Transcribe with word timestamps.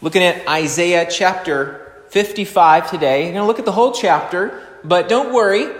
looking 0.00 0.22
at 0.22 0.48
Isaiah 0.48 1.08
chapter 1.10 1.92
55 2.08 2.90
today. 2.90 3.26
We're 3.26 3.32
going 3.32 3.42
to 3.42 3.46
look 3.46 3.58
at 3.58 3.64
the 3.64 3.72
whole 3.72 3.92
chapter, 3.92 4.62
but 4.84 5.08
don't 5.08 5.34
worry, 5.34 5.74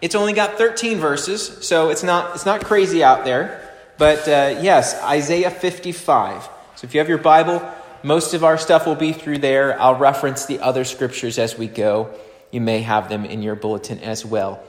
it's 0.00 0.14
only 0.14 0.32
got 0.32 0.56
13 0.56 0.98
verses, 0.98 1.66
so 1.66 1.90
it's 1.90 2.02
not, 2.02 2.34
it's 2.34 2.46
not 2.46 2.64
crazy 2.64 3.02
out 3.02 3.24
there. 3.24 3.68
But 3.98 4.26
uh, 4.28 4.60
yes, 4.62 5.00
Isaiah 5.02 5.50
55. 5.50 6.48
So 6.76 6.84
if 6.84 6.94
you 6.94 7.00
have 7.00 7.08
your 7.08 7.18
Bible, 7.18 7.62
most 8.02 8.32
of 8.32 8.44
our 8.44 8.56
stuff 8.56 8.86
will 8.86 8.94
be 8.94 9.12
through 9.12 9.38
there. 9.38 9.78
I'll 9.80 9.96
reference 9.96 10.46
the 10.46 10.60
other 10.60 10.84
scriptures 10.84 11.38
as 11.38 11.58
we 11.58 11.66
go. 11.66 12.14
You 12.50 12.60
may 12.60 12.80
have 12.80 13.08
them 13.08 13.24
in 13.24 13.42
your 13.42 13.56
bulletin 13.56 13.98
as 13.98 14.24
well. 14.24 14.62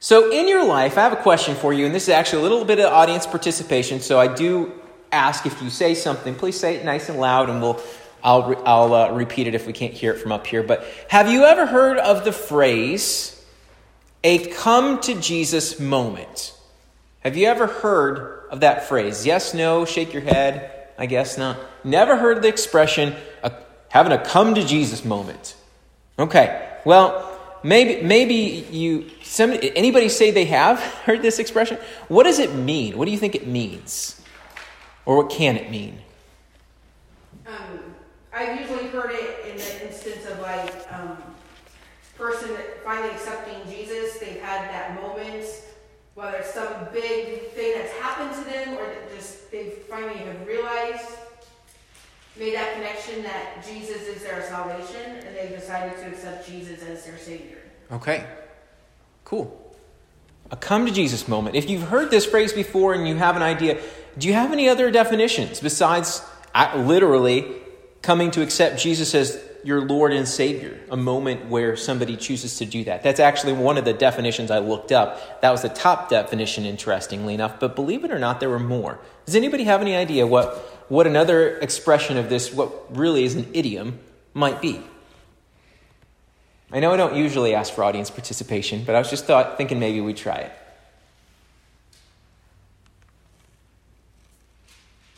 So, 0.00 0.30
in 0.30 0.48
your 0.48 0.66
life, 0.66 0.98
I 0.98 1.02
have 1.02 1.14
a 1.14 1.22
question 1.22 1.54
for 1.54 1.72
you, 1.72 1.86
and 1.86 1.94
this 1.94 2.02
is 2.04 2.08
actually 2.10 2.40
a 2.40 2.42
little 2.42 2.66
bit 2.66 2.78
of 2.78 2.92
audience 2.92 3.26
participation. 3.26 4.00
So, 4.00 4.20
I 4.20 4.26
do 4.26 4.72
ask 5.14 5.46
if 5.46 5.62
you 5.62 5.70
say 5.70 5.94
something, 5.94 6.34
please 6.34 6.58
say 6.58 6.76
it 6.76 6.84
nice 6.84 7.08
and 7.08 7.18
loud, 7.18 7.48
and 7.48 7.62
we'll 7.62 7.80
I'll, 8.22 8.54
I'll 8.66 8.94
uh, 8.94 9.10
repeat 9.12 9.46
it 9.46 9.54
if 9.54 9.66
we 9.66 9.74
can't 9.74 9.92
hear 9.92 10.14
it 10.14 10.18
from 10.18 10.32
up 10.32 10.46
here. 10.46 10.62
But 10.62 10.86
have 11.08 11.30
you 11.30 11.44
ever 11.44 11.66
heard 11.66 11.98
of 11.98 12.24
the 12.24 12.32
phrase, 12.32 13.44
a 14.24 14.38
come 14.54 14.98
to 15.02 15.20
Jesus 15.20 15.78
moment? 15.78 16.54
Have 17.20 17.36
you 17.36 17.46
ever 17.46 17.66
heard 17.66 18.48
of 18.50 18.60
that 18.60 18.84
phrase? 18.88 19.26
Yes, 19.26 19.52
no, 19.52 19.84
shake 19.84 20.14
your 20.14 20.22
head. 20.22 20.70
I 20.96 21.06
guess 21.06 21.36
not. 21.36 21.58
Never 21.84 22.16
heard 22.16 22.40
the 22.40 22.48
expression, 22.48 23.14
having 23.88 24.12
a 24.12 24.24
come 24.24 24.54
to 24.54 24.64
Jesus 24.64 25.04
moment. 25.04 25.54
Okay, 26.18 26.78
well, 26.86 27.30
maybe 27.64 28.02
maybe 28.02 28.66
you 28.70 29.10
some 29.22 29.50
anybody 29.52 30.08
say 30.08 30.30
they 30.30 30.44
have 30.44 30.78
heard 31.04 31.22
this 31.22 31.38
expression 31.38 31.78
what 32.08 32.24
does 32.24 32.38
it 32.38 32.54
mean 32.54 32.96
what 32.96 33.06
do 33.06 33.10
you 33.10 33.16
think 33.16 33.34
it 33.34 33.46
means 33.46 34.20
or 35.06 35.16
what 35.16 35.30
can 35.30 35.56
it 35.56 35.70
mean 35.70 35.98
um, 37.46 37.94
i've 38.32 38.60
usually 38.60 38.88
heard 38.88 39.10
it 39.12 39.46
in 39.46 39.56
the 39.56 39.86
instance 39.86 40.26
of 40.26 40.38
like 40.40 40.92
um, 40.92 41.16
person 42.16 42.50
finally 42.84 43.10
accepting 43.10 43.56
jesus 43.70 44.18
they've 44.18 44.40
had 44.40 44.70
that 44.70 45.00
moment 45.00 45.44
whether 46.14 46.36
it's 46.36 46.54
some 46.54 46.72
big 46.92 47.50
thing 47.50 47.74
that's 47.76 47.92
happened 47.94 48.32
to 48.32 48.50
them 48.50 48.78
or 48.78 48.86
that 48.86 49.14
just 49.16 49.50
they 49.50 49.70
finally 49.88 50.18
have 50.18 50.46
realized 50.46 51.08
made 52.38 52.54
that 52.54 52.74
connection 52.74 53.22
that 53.22 53.64
Jesus 53.64 54.02
is 54.02 54.22
their 54.22 54.42
salvation 54.42 55.18
and 55.24 55.36
they've 55.36 55.56
decided 55.58 55.96
to 55.98 56.08
accept 56.08 56.48
Jesus 56.48 56.82
as 56.82 57.04
their 57.04 57.18
Savior. 57.18 57.58
Okay, 57.92 58.26
cool. 59.24 59.60
A 60.50 60.56
come 60.56 60.84
to 60.86 60.92
Jesus 60.92 61.28
moment. 61.28 61.56
If 61.56 61.70
you've 61.70 61.88
heard 61.88 62.10
this 62.10 62.26
phrase 62.26 62.52
before 62.52 62.94
and 62.94 63.06
you 63.06 63.16
have 63.16 63.36
an 63.36 63.42
idea, 63.42 63.80
do 64.18 64.28
you 64.28 64.34
have 64.34 64.52
any 64.52 64.68
other 64.68 64.90
definitions 64.90 65.60
besides 65.60 66.22
uh, 66.54 66.72
literally 66.76 67.46
coming 68.02 68.30
to 68.32 68.42
accept 68.42 68.78
Jesus 68.80 69.14
as 69.14 69.42
your 69.62 69.80
Lord 69.80 70.12
and 70.12 70.28
Savior? 70.28 70.78
A 70.90 70.96
moment 70.96 71.46
where 71.46 71.76
somebody 71.76 72.16
chooses 72.16 72.58
to 72.58 72.66
do 72.66 72.84
that. 72.84 73.02
That's 73.02 73.20
actually 73.20 73.54
one 73.54 73.78
of 73.78 73.84
the 73.84 73.92
definitions 73.92 74.50
I 74.50 74.58
looked 74.58 74.92
up. 74.92 75.40
That 75.40 75.50
was 75.50 75.62
the 75.62 75.68
top 75.68 76.08
definition, 76.08 76.64
interestingly 76.64 77.34
enough, 77.34 77.58
but 77.58 77.74
believe 77.74 78.04
it 78.04 78.10
or 78.10 78.18
not, 78.18 78.40
there 78.40 78.50
were 78.50 78.58
more. 78.58 78.98
Does 79.26 79.34
anybody 79.34 79.64
have 79.64 79.80
any 79.80 79.96
idea 79.96 80.26
what 80.26 80.70
what 80.88 81.06
another 81.06 81.58
expression 81.58 82.16
of 82.16 82.28
this, 82.28 82.52
what 82.52 82.96
really 82.96 83.24
is 83.24 83.34
an 83.34 83.46
idiom, 83.52 83.98
might 84.34 84.60
be. 84.60 84.80
I 86.70 86.80
know 86.80 86.92
I 86.92 86.96
don't 86.96 87.14
usually 87.14 87.54
ask 87.54 87.72
for 87.72 87.84
audience 87.84 88.10
participation, 88.10 88.84
but 88.84 88.94
I 88.94 88.98
was 88.98 89.08
just 89.08 89.26
thought, 89.26 89.56
thinking 89.56 89.78
maybe 89.78 90.00
we'd 90.00 90.16
try 90.16 90.36
it. 90.36 90.52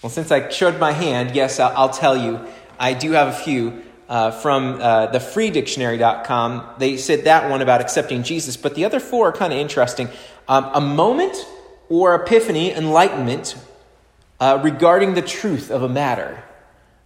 Well, 0.02 0.10
since 0.10 0.30
I 0.30 0.48
showed 0.50 0.78
my 0.78 0.92
hand, 0.92 1.34
yes, 1.34 1.58
I'll, 1.58 1.72
I'll 1.76 1.90
tell 1.90 2.16
you, 2.16 2.40
I 2.78 2.92
do 2.94 3.12
have 3.12 3.28
a 3.28 3.32
few. 3.32 3.82
Uh, 4.08 4.30
from 4.30 4.80
uh, 4.80 5.06
the 5.06 5.18
freedictionary.com, 5.18 6.74
they 6.78 6.96
said 6.96 7.24
that 7.24 7.50
one 7.50 7.60
about 7.60 7.80
accepting 7.80 8.22
Jesus, 8.22 8.56
but 8.56 8.76
the 8.76 8.84
other 8.84 9.00
four 9.00 9.30
are 9.30 9.32
kind 9.32 9.52
of 9.52 9.58
interesting. 9.58 10.08
Um, 10.46 10.70
a 10.72 10.80
moment 10.80 11.36
or 11.88 12.14
epiphany, 12.14 12.70
enlightenment, 12.70 13.56
uh, 14.38 14.60
regarding 14.62 15.14
the 15.14 15.22
truth 15.22 15.70
of 15.70 15.82
a 15.82 15.88
matter. 15.88 16.42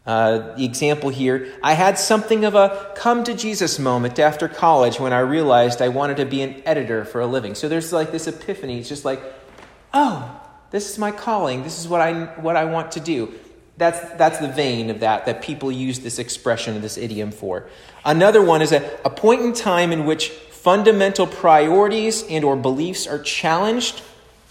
Uh, 0.07 0.57
the 0.57 0.65
example 0.65 1.11
here 1.11 1.53
I 1.63 1.75
had 1.75 1.99
something 1.99 2.45
of 2.45 2.55
a 2.55 2.93
come 2.97 3.23
to 3.25 3.35
Jesus 3.35 3.79
moment 3.79 4.19
after 4.19 4.49
college 4.49 4.99
when 4.99 5.13
I 5.13 5.21
realized 5.21 5.83
I 5.83 5.89
wanted 5.89 6.17
to 6.17 6.27
be 6.27 6.41
an 6.43 6.63
editor 6.65 7.05
for 7.05 7.21
a 7.21 7.27
living. 7.27 7.55
So 7.55 7.69
there's 7.69 7.93
like 7.93 8.11
this 8.11 8.27
epiphany. 8.27 8.79
It's 8.79 8.89
just 8.89 9.05
like, 9.05 9.23
oh, 9.93 10.40
this 10.71 10.91
is 10.91 10.99
my 10.99 11.11
calling. 11.11 11.63
This 11.63 11.79
is 11.79 11.89
what 11.89 12.01
I, 12.01 12.25
what 12.41 12.57
I 12.57 12.65
want 12.65 12.93
to 12.93 13.01
do. 13.01 13.33
That's, 13.77 13.99
that's 14.19 14.39
the 14.39 14.49
vein 14.49 14.91
of 14.91 15.01
that, 15.01 15.27
that 15.27 15.43
people 15.43 15.73
use 15.73 16.01
this 16.01 16.19
expression, 16.19 16.81
this 16.81 16.99
idiom 16.99 17.33
for. 17.33 17.67
Another 18.05 18.43
one 18.43 18.63
is 18.63 18.73
a, 18.73 18.99
a 19.05 19.11
point 19.11 19.41
in 19.41 19.53
time 19.53 19.93
in 19.93 20.05
which 20.05 20.29
fundamental 20.29 21.27
priorities 21.27 22.23
and 22.25 22.45
or 22.45 22.57
beliefs 22.57 23.07
are 23.07 23.23
challenged, 23.23 24.03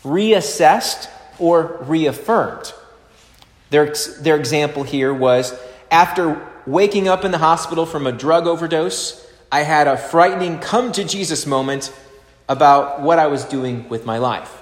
reassessed, 0.03 1.07
or 1.38 1.78
reaffirmed. 1.84 2.74
Their, 3.69 3.94
their 4.19 4.36
example 4.36 4.84
here 4.84 5.13
was 5.13 5.57
after 5.91 6.46
waking 6.66 7.07
up 7.07 7.24
in 7.24 7.31
the 7.31 7.38
hospital 7.38 7.86
from 7.86 8.07
a 8.07 8.12
drug 8.12 8.47
overdose, 8.47 9.25
I 9.51 9.62
had 9.62 9.88
a 9.88 9.97
frightening 9.97 10.59
come 10.59 10.91
to 10.94 11.03
Jesus 11.03 11.46
moment 11.46 11.94
about 12.47 13.01
what 13.01 13.19
I 13.19 13.28
was 13.28 13.46
doing 13.46 13.88
with 13.90 14.06
my 14.06 14.18
life. 14.18 14.62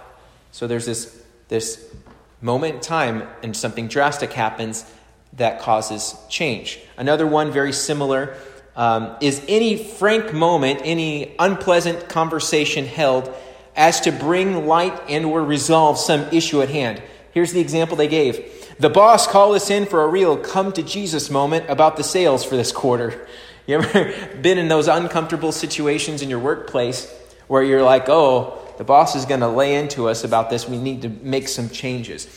So 0.52 0.68
there's 0.68 0.86
this, 0.86 1.17
this 1.48 1.94
moment 2.42 2.76
in 2.76 2.82
time, 2.82 3.28
and 3.44 3.56
something 3.56 3.88
drastic 3.88 4.34
happens 4.34 4.86
that 5.34 5.60
causes 5.62 6.16
change. 6.30 6.80
Another 6.98 7.28
one, 7.28 7.52
very 7.52 7.74
similar, 7.74 8.36
um, 8.76 9.16
is 9.22 9.44
any 9.48 9.78
frank 9.78 10.34
moment, 10.34 10.82
any 10.84 11.36
unpleasant 11.40 12.10
conversation 12.10 12.86
held 12.86 13.34
as 13.76 14.02
to 14.02 14.12
bring 14.12 14.68
light 14.68 15.00
and 15.10 15.26
or 15.26 15.44
resolve 15.44 15.98
some 15.98 16.22
issue 16.32 16.62
at 16.62 16.70
hand. 16.70 17.02
Here's 17.32 17.54
the 17.54 17.60
example 17.60 17.98
they 17.98 18.08
gave. 18.08 18.76
The 18.80 18.90
boss 18.90 19.28
called 19.28 19.56
us 19.56 19.70
in 19.70 19.86
for 19.86 20.04
a 20.04 20.08
real 20.08 20.38
come 20.38 20.72
to 20.74 20.84
Jesus 20.84 21.30
moment 21.30 21.70
about 21.70 21.98
the 21.98 22.04
sales 22.04 22.44
for 22.44 22.56
this 22.56 22.72
quarter. 22.72 23.28
You 23.68 23.82
ever 23.82 24.38
been 24.42 24.58
in 24.58 24.70
those 24.70 24.88
uncomfortable 24.88 25.52
situations 25.52 26.22
in 26.22 26.30
your 26.30 26.40
workplace 26.40 27.14
where 27.48 27.62
you're 27.62 27.84
like, 27.84 28.08
oh, 28.08 28.66
the 28.78 28.84
boss 28.84 29.16
is 29.16 29.26
going 29.26 29.40
to 29.40 29.48
lay 29.48 29.76
into 29.76 30.08
us 30.08 30.24
about 30.24 30.50
this. 30.50 30.68
We 30.68 30.78
need 30.78 31.02
to 31.02 31.10
make 31.10 31.48
some 31.48 31.70
changes. 31.70 32.28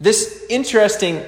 This 0.00 0.46
interesting, 0.48 1.22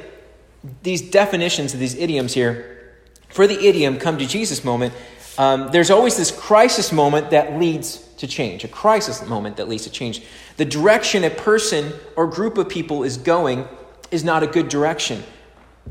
these 0.83 1.03
definitions 1.03 1.75
of 1.75 1.81
these 1.81 1.95
idioms 1.95 2.33
here, 2.33 2.95
for 3.29 3.47
the 3.47 3.67
idiom 3.67 3.99
come 3.99 4.19
to 4.19 4.27
Jesus 4.27 4.65
moment, 4.65 4.95
um, 5.39 5.71
there's 5.73 5.91
always 5.91 6.17
this 6.17 6.31
crisis 6.31 6.93
moment 6.93 7.31
that 7.31 7.59
leads 7.59 7.99
to 8.17 8.27
change, 8.27 8.65
a 8.65 8.69
crisis 8.69 9.27
moment 9.27 9.57
that 9.57 9.69
leads 9.69 9.85
to 9.85 9.91
change. 9.91 10.23
The 10.57 10.65
direction 10.65 11.25
a 11.25 11.31
person 11.31 11.93
or 12.17 12.27
group 12.27 12.59
of 12.59 12.69
people 12.69 13.03
is 13.03 13.17
going 13.17 13.67
is 14.11 14.25
not 14.25 14.43
a 14.43 14.47
good 14.47 14.69
direction, 14.69 15.23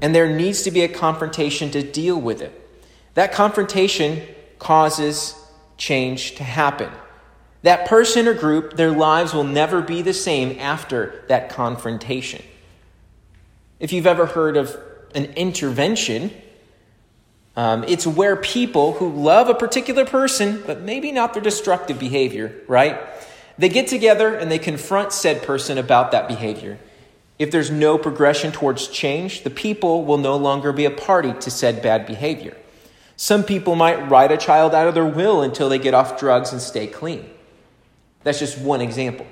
and 0.02 0.14
there 0.14 0.34
needs 0.34 0.62
to 0.64 0.72
be 0.72 0.82
a 0.82 0.88
confrontation 0.88 1.72
to 1.72 1.82
deal 1.82 2.20
with 2.20 2.42
it. 2.42 2.58
That 3.16 3.32
confrontation 3.32 4.22
causes 4.60 5.36
change 5.78 6.36
to 6.36 6.44
happen. 6.44 6.92
That 7.64 7.88
person 7.88 8.28
or 8.28 8.34
group, 8.34 8.76
their 8.76 8.92
lives 8.92 9.34
will 9.34 9.44
never 9.44 9.82
be 9.82 10.02
the 10.02 10.14
same 10.14 10.58
after 10.60 11.24
that 11.28 11.50
confrontation. 11.50 12.44
If 13.80 13.94
you've 13.94 14.08
ever 14.08 14.26
heard 14.26 14.58
of 14.58 14.76
an 15.14 15.26
intervention, 15.36 16.32
um, 17.56 17.84
it's 17.84 18.08
where 18.08 18.36
people 18.36 18.94
who 18.94 19.10
love 19.10 19.50
a 19.50 19.54
particular 19.54 20.06
person, 20.06 20.64
but 20.66 20.82
maybe 20.82 21.12
not 21.12 21.34
their 21.34 21.44
destructive 21.44 22.00
behavior, 22.00 22.56
right? 22.68 23.00
They 23.58 23.70
get 23.70 23.88
together 23.88 24.34
and 24.34 24.50
they 24.52 24.60
confront 24.60 25.12
said 25.12 25.44
person 25.44 25.78
about 25.78 26.12
that 26.12 26.28
behavior. 26.28 26.80
If 27.38 27.52
there's 27.52 27.72
no 27.72 27.98
progression 27.98 28.52
towards 28.52 28.88
change, 28.88 29.44
the 29.44 29.50
people 29.50 30.06
will 30.06 30.18
no 30.18 30.36
longer 30.38 30.72
be 30.72 30.86
a 30.86 30.92
party 30.92 31.34
to 31.34 31.52
said 31.52 31.82
bad 31.82 32.06
behavior. 32.06 32.56
Some 33.18 33.44
people 33.44 33.76
might 33.76 34.10
write 34.10 34.32
a 34.32 34.38
child 34.38 34.74
out 34.74 34.88
of 34.88 34.94
their 34.96 35.06
will 35.06 35.42
until 35.42 35.70
they 35.70 35.78
get 35.78 35.94
off 35.94 36.20
drugs 36.20 36.52
and 36.52 36.62
stay 36.62 36.88
clean. 36.88 37.30
That's 38.24 38.40
just 38.40 38.58
one 38.58 38.82
example. 38.82 39.26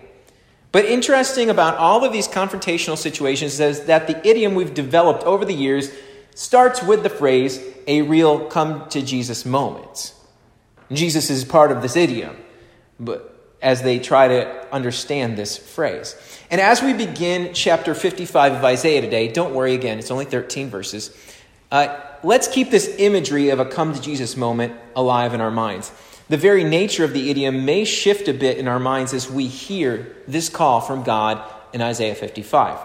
But 0.72 0.86
interesting 0.86 1.50
about 1.50 1.78
all 1.78 2.06
of 2.06 2.14
these 2.14 2.28
confrontational 2.28 2.98
situations 2.98 3.60
is 3.60 3.86
that 3.86 4.08
the 4.08 4.28
idiom 4.28 4.56
we've 4.56 4.74
developed 4.74 5.24
over 5.24 5.46
the 5.46 5.54
years 5.54 5.92
starts 6.36 6.84
with 6.84 7.04
the 7.04 7.10
phrase, 7.10 7.62
a 7.88 8.04
real 8.04 8.46
come 8.46 8.88
to 8.90 9.02
Jesus 9.02 9.46
moment. 9.46 10.14
Jesus 10.92 11.30
is 11.30 11.44
part 11.44 11.72
of 11.72 11.82
this 11.82 11.96
idiom, 11.96 12.36
but 13.00 13.36
as 13.62 13.82
they 13.82 14.00
try 14.00 14.28
to 14.28 14.74
understand 14.74 15.38
this 15.38 15.58
phrase. 15.58 16.16
And 16.50 16.62
as 16.62 16.82
we 16.82 16.94
begin 16.94 17.54
chapter 17.54 17.94
55 17.94 18.54
of 18.54 18.64
Isaiah 18.64 19.02
today, 19.02 19.28
don't 19.28 19.54
worry 19.54 19.74
again, 19.74 20.00
it's 20.00 20.12
only 20.12 20.26
13 20.26 20.70
verses. 20.70 21.16
Uh, 21.72 22.00
let's 22.24 22.48
keep 22.48 22.72
this 22.72 22.96
imagery 22.98 23.50
of 23.50 23.60
a 23.60 23.66
come 23.66 23.94
to 23.94 24.02
Jesus 24.02 24.38
moment 24.38 24.74
alive 24.96 25.34
in 25.34 25.42
our 25.42 25.52
minds. 25.52 25.92
The 26.30 26.38
very 26.38 26.64
nature 26.64 27.04
of 27.04 27.14
the 27.14 27.32
idiom 27.32 27.66
may 27.66 27.84
shift 27.86 28.28
a 28.28 28.34
bit 28.34 28.58
in 28.58 28.68
our 28.68 28.80
minds 28.80 29.14
as 29.14 29.30
we 29.30 29.48
hear 29.48 30.16
this 30.28 30.48
call 30.48 30.80
from 30.80 31.04
God 31.04 31.44
in 31.74 31.82
Isaiah 31.82 32.16
55. 32.16 32.78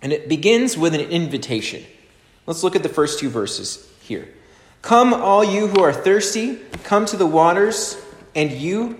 And 0.00 0.12
it 0.12 0.28
begins 0.28 0.76
with 0.76 0.94
an 0.94 1.00
invitation. 1.00 1.84
Let's 2.46 2.62
look 2.62 2.74
at 2.74 2.82
the 2.82 2.88
first 2.88 3.18
two 3.18 3.28
verses 3.28 3.90
here. 4.00 4.28
Come, 4.80 5.14
all 5.14 5.44
you 5.44 5.68
who 5.68 5.82
are 5.82 5.92
thirsty, 5.92 6.58
come 6.82 7.06
to 7.06 7.16
the 7.16 7.26
waters, 7.26 8.00
and 8.34 8.50
you 8.50 8.98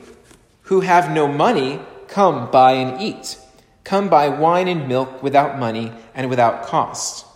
who 0.62 0.80
have 0.80 1.10
no 1.10 1.26
money, 1.28 1.80
come 2.08 2.50
buy 2.50 2.72
and 2.72 3.00
eat. 3.00 3.38
Come 3.82 4.08
buy 4.08 4.28
wine 4.28 4.68
and 4.68 4.88
milk 4.88 5.22
without 5.22 5.58
money 5.58 5.92
and 6.14 6.30
without 6.30 6.64
cost. 6.64 7.26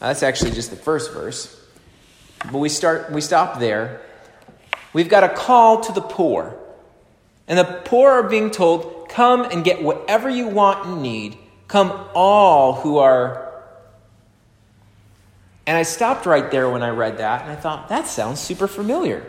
Now, 0.00 0.08
that's 0.08 0.22
actually 0.22 0.52
just 0.52 0.70
the 0.70 0.76
first 0.76 1.12
verse. 1.12 1.54
But 2.50 2.58
we 2.58 2.68
start 2.68 3.10
we 3.12 3.20
stop 3.20 3.58
there. 3.58 4.00
We've 4.92 5.08
got 5.08 5.24
a 5.24 5.28
call 5.28 5.80
to 5.82 5.92
the 5.92 6.00
poor. 6.00 6.58
And 7.46 7.58
the 7.58 7.82
poor 7.84 8.10
are 8.10 8.28
being 8.28 8.50
told, 8.50 9.08
come 9.08 9.44
and 9.44 9.64
get 9.64 9.82
whatever 9.82 10.28
you 10.28 10.48
want 10.48 10.86
and 10.86 11.02
need. 11.02 11.38
Come 11.66 11.92
all 12.14 12.74
who 12.74 12.98
are 12.98 13.48
and 15.68 15.76
I 15.76 15.82
stopped 15.82 16.24
right 16.24 16.50
there 16.50 16.70
when 16.70 16.82
I 16.82 16.88
read 16.88 17.18
that, 17.18 17.42
and 17.42 17.50
I 17.50 17.54
thought, 17.54 17.90
that 17.90 18.06
sounds 18.06 18.40
super 18.40 18.66
familiar. 18.66 19.22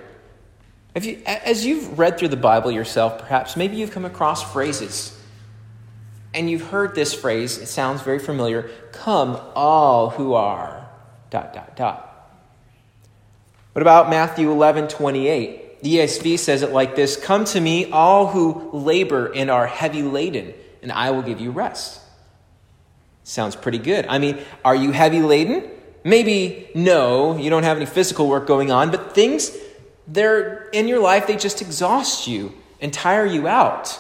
If 0.95 1.03
you, 1.03 1.21
as 1.25 1.65
you've 1.65 1.99
read 1.99 2.17
through 2.17 2.29
the 2.29 2.37
Bible 2.37 2.71
yourself, 2.71 3.19
perhaps, 3.19 3.57
maybe 3.57 3.75
you've 3.75 3.91
come 3.91 4.05
across 4.05 4.53
phrases, 4.53 5.21
and 6.33 6.49
you've 6.49 6.69
heard 6.69 6.95
this 6.95 7.13
phrase, 7.13 7.57
it 7.57 7.65
sounds 7.65 8.03
very 8.03 8.19
familiar 8.19 8.71
come, 8.93 9.37
all 9.53 10.11
who 10.11 10.33
are, 10.33 10.87
dot, 11.29 11.53
dot, 11.53 11.75
dot. 11.75 12.08
What 13.79 13.83
about 13.83 14.09
Matthew 14.09 14.51
11 14.51 14.89
28? 14.89 15.83
The 15.83 15.95
ESV 15.95 16.37
says 16.37 16.63
it 16.63 16.71
like 16.71 16.97
this 16.97 17.15
Come 17.15 17.45
to 17.45 17.61
me, 17.61 17.89
all 17.89 18.27
who 18.27 18.69
labor 18.73 19.31
and 19.33 19.49
are 19.49 19.67
heavy 19.67 20.03
laden, 20.03 20.53
and 20.81 20.91
I 20.91 21.11
will 21.11 21.21
give 21.21 21.39
you 21.39 21.51
rest. 21.51 22.01
Sounds 23.23 23.55
pretty 23.55 23.77
good. 23.77 24.05
I 24.09 24.17
mean, 24.17 24.37
are 24.65 24.75
you 24.75 24.91
heavy 24.91 25.21
laden? 25.21 25.63
Maybe 26.03 26.69
no, 26.75 27.37
you 27.37 27.49
don't 27.49 27.63
have 27.63 27.77
any 27.77 27.85
physical 27.85 28.27
work 28.27 28.47
going 28.47 28.69
on, 28.69 28.91
but 28.91 29.15
things 29.15 29.57
they're 30.05 30.67
in 30.73 30.89
your 30.89 30.99
life 30.99 31.27
they 31.27 31.37
just 31.37 31.61
exhaust 31.61 32.27
you 32.27 32.51
and 32.81 32.91
tire 32.91 33.25
you 33.25 33.47
out. 33.47 33.97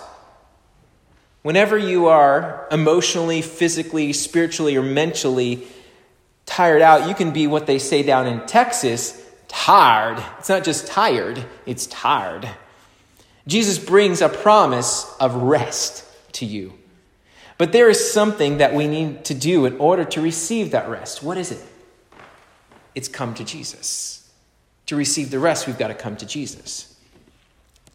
Whenever 1.41 1.77
you 1.77 2.07
are 2.07 2.67
emotionally, 2.69 3.41
physically, 3.41 4.11
spiritually, 4.11 4.75
or 4.75 4.83
mentally 4.83 5.65
tired 6.45 6.81
out, 6.81 7.07
you 7.07 7.15
can 7.15 7.31
be 7.31 7.47
what 7.47 7.65
they 7.65 7.79
say 7.79 8.03
down 8.03 8.27
in 8.27 8.45
Texas, 8.45 9.25
tired. 9.49 10.23
It's 10.39 10.49
not 10.49 10.63
just 10.63 10.87
tired, 10.87 11.43
it's 11.65 11.85
tired. 11.87 12.49
Jesus 13.45 13.77
brings 13.77 14.21
a 14.21 14.29
promise 14.29 15.13
of 15.19 15.35
rest 15.35 16.05
to 16.33 16.45
you. 16.45 16.73
But 17.57 17.73
there 17.73 17.89
is 17.89 18.13
something 18.13 18.59
that 18.59 18.73
we 18.73 18.87
need 18.87 19.25
to 19.25 19.33
do 19.33 19.65
in 19.65 19.77
order 19.77 20.05
to 20.05 20.21
receive 20.21 20.71
that 20.71 20.87
rest. 20.87 21.21
What 21.21 21.37
is 21.37 21.51
it? 21.51 21.61
it's 22.95 23.07
come 23.07 23.33
to 23.35 23.43
Jesus. 23.43 24.29
To 24.87 24.95
receive 24.95 25.31
the 25.31 25.39
rest, 25.39 25.67
we've 25.67 25.77
got 25.77 25.89
to 25.89 25.93
come 25.93 26.17
to 26.17 26.25
Jesus. 26.25 26.95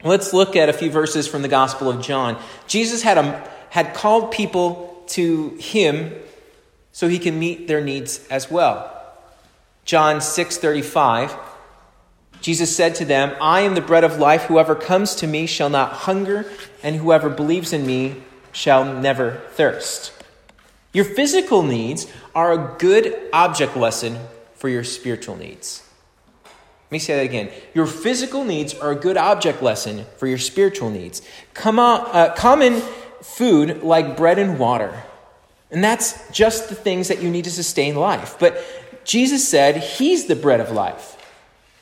Let's 0.03 0.33
look 0.33 0.55
at 0.57 0.69
a 0.69 0.73
few 0.73 0.91
verses 0.91 1.27
from 1.27 1.43
the 1.43 1.49
Gospel 1.49 1.91
of 1.91 2.03
John. 2.03 2.41
Jesus 2.67 3.03
had, 3.03 3.19
a, 3.19 3.51
had 3.71 3.95
called 3.95 4.33
people 4.33 5.05
to 5.09 5.51
him 5.59 6.13
so 6.93 7.09
he 7.09 7.19
can 7.19 7.39
meet 7.39 7.69
their 7.69 7.81
needs 7.81 8.27
as 8.29 8.51
well. 8.51 8.91
John 9.85 10.21
6:35 10.21 11.37
Jesus 12.41 12.77
said 12.77 12.95
to 12.97 13.07
them, 13.07 13.33
"I 13.41 13.61
am 13.61 13.75
the 13.75 13.81
bread 13.81 14.05
of 14.05 14.19
life. 14.19 14.43
Whoever 14.43 14.75
comes 14.75 15.15
to 15.15 15.27
me 15.27 15.47
shall 15.47 15.71
not 15.71 16.05
hunger, 16.05 16.45
and 16.83 16.97
whoever 16.97 17.31
believes 17.31 17.73
in 17.73 17.87
me 17.87 18.17
shall 18.53 18.85
never 18.85 19.41
thirst." 19.55 20.13
Your 20.93 21.07
physical 21.07 21.63
needs 21.63 22.07
are 22.35 22.53
a 22.53 22.77
good 22.79 23.17
object 23.33 23.79
lesson 23.79 24.19
for 24.57 24.69
your 24.69 24.85
spiritual 24.85 25.37
needs. 25.37 25.83
Let 26.45 26.93
me 26.93 26.99
say 26.99 27.17
that 27.17 27.25
again. 27.25 27.49
Your 27.73 27.87
physical 27.87 28.45
needs 28.45 28.75
are 28.75 28.91
a 28.91 28.95
good 28.95 29.17
object 29.17 29.63
lesson 29.63 30.05
for 30.19 30.27
your 30.27 30.39
spiritual 30.39 30.91
needs. 30.91 31.23
Come 31.55 31.79
on, 31.79 32.07
uh, 32.13 32.35
common 32.37 32.83
food 33.23 33.83
like 33.83 34.19
bread 34.19 34.39
and 34.39 34.59
water. 34.59 35.03
And 35.71 35.83
that's 35.83 36.29
just 36.31 36.69
the 36.69 36.75
things 36.75 37.09
that 37.09 37.21
you 37.21 37.31
need 37.31 37.45
to 37.45 37.51
sustain 37.51 37.97
life. 37.97 38.37
But 38.39 38.63
Jesus 39.05 39.47
said 39.47 39.77
He's 39.77 40.27
the 40.27 40.37
bread 40.37 40.61
of 40.61 40.71
life. 40.71 41.11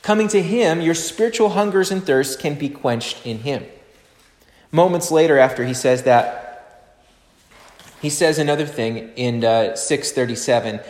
Coming 0.02 0.28
to 0.28 0.42
Him, 0.42 0.80
your 0.80 0.94
spiritual 0.94 1.50
hungers 1.50 1.90
and 1.90 2.04
thirsts 2.04 2.36
can 2.36 2.54
be 2.54 2.68
quenched 2.68 3.24
in 3.24 3.40
Him. 3.40 3.64
Moments 4.70 5.10
later, 5.10 5.38
after 5.38 5.64
He 5.64 5.74
says 5.74 6.02
that, 6.02 6.88
He 8.00 8.10
says 8.10 8.38
another 8.38 8.66
thing 8.66 9.10
in 9.16 9.44
uh, 9.44 9.76
637 9.76 10.80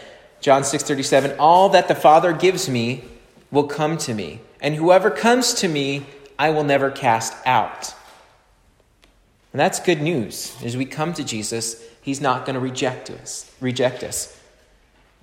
John 0.42 0.64
6:37, 0.64 1.36
"All 1.38 1.68
that 1.68 1.86
the 1.86 1.94
Father 1.94 2.32
gives 2.32 2.68
me 2.68 3.04
will 3.52 3.68
come 3.68 3.96
to 3.98 4.12
me, 4.12 4.40
and 4.60 4.74
whoever 4.74 5.08
comes 5.08 5.54
to 5.54 5.68
me, 5.68 6.04
I 6.36 6.50
will 6.50 6.64
never 6.64 6.90
cast 6.90 7.32
out." 7.46 7.94
And 9.52 9.60
that's 9.60 9.78
good 9.78 10.02
news. 10.02 10.52
As 10.64 10.76
we 10.76 10.84
come 10.84 11.14
to 11.14 11.22
Jesus, 11.22 11.76
he's 12.02 12.20
not 12.20 12.44
going 12.44 12.54
to 12.54 12.60
reject 12.60 13.08
us, 13.08 13.50
reject 13.60 14.02
us. 14.02 14.36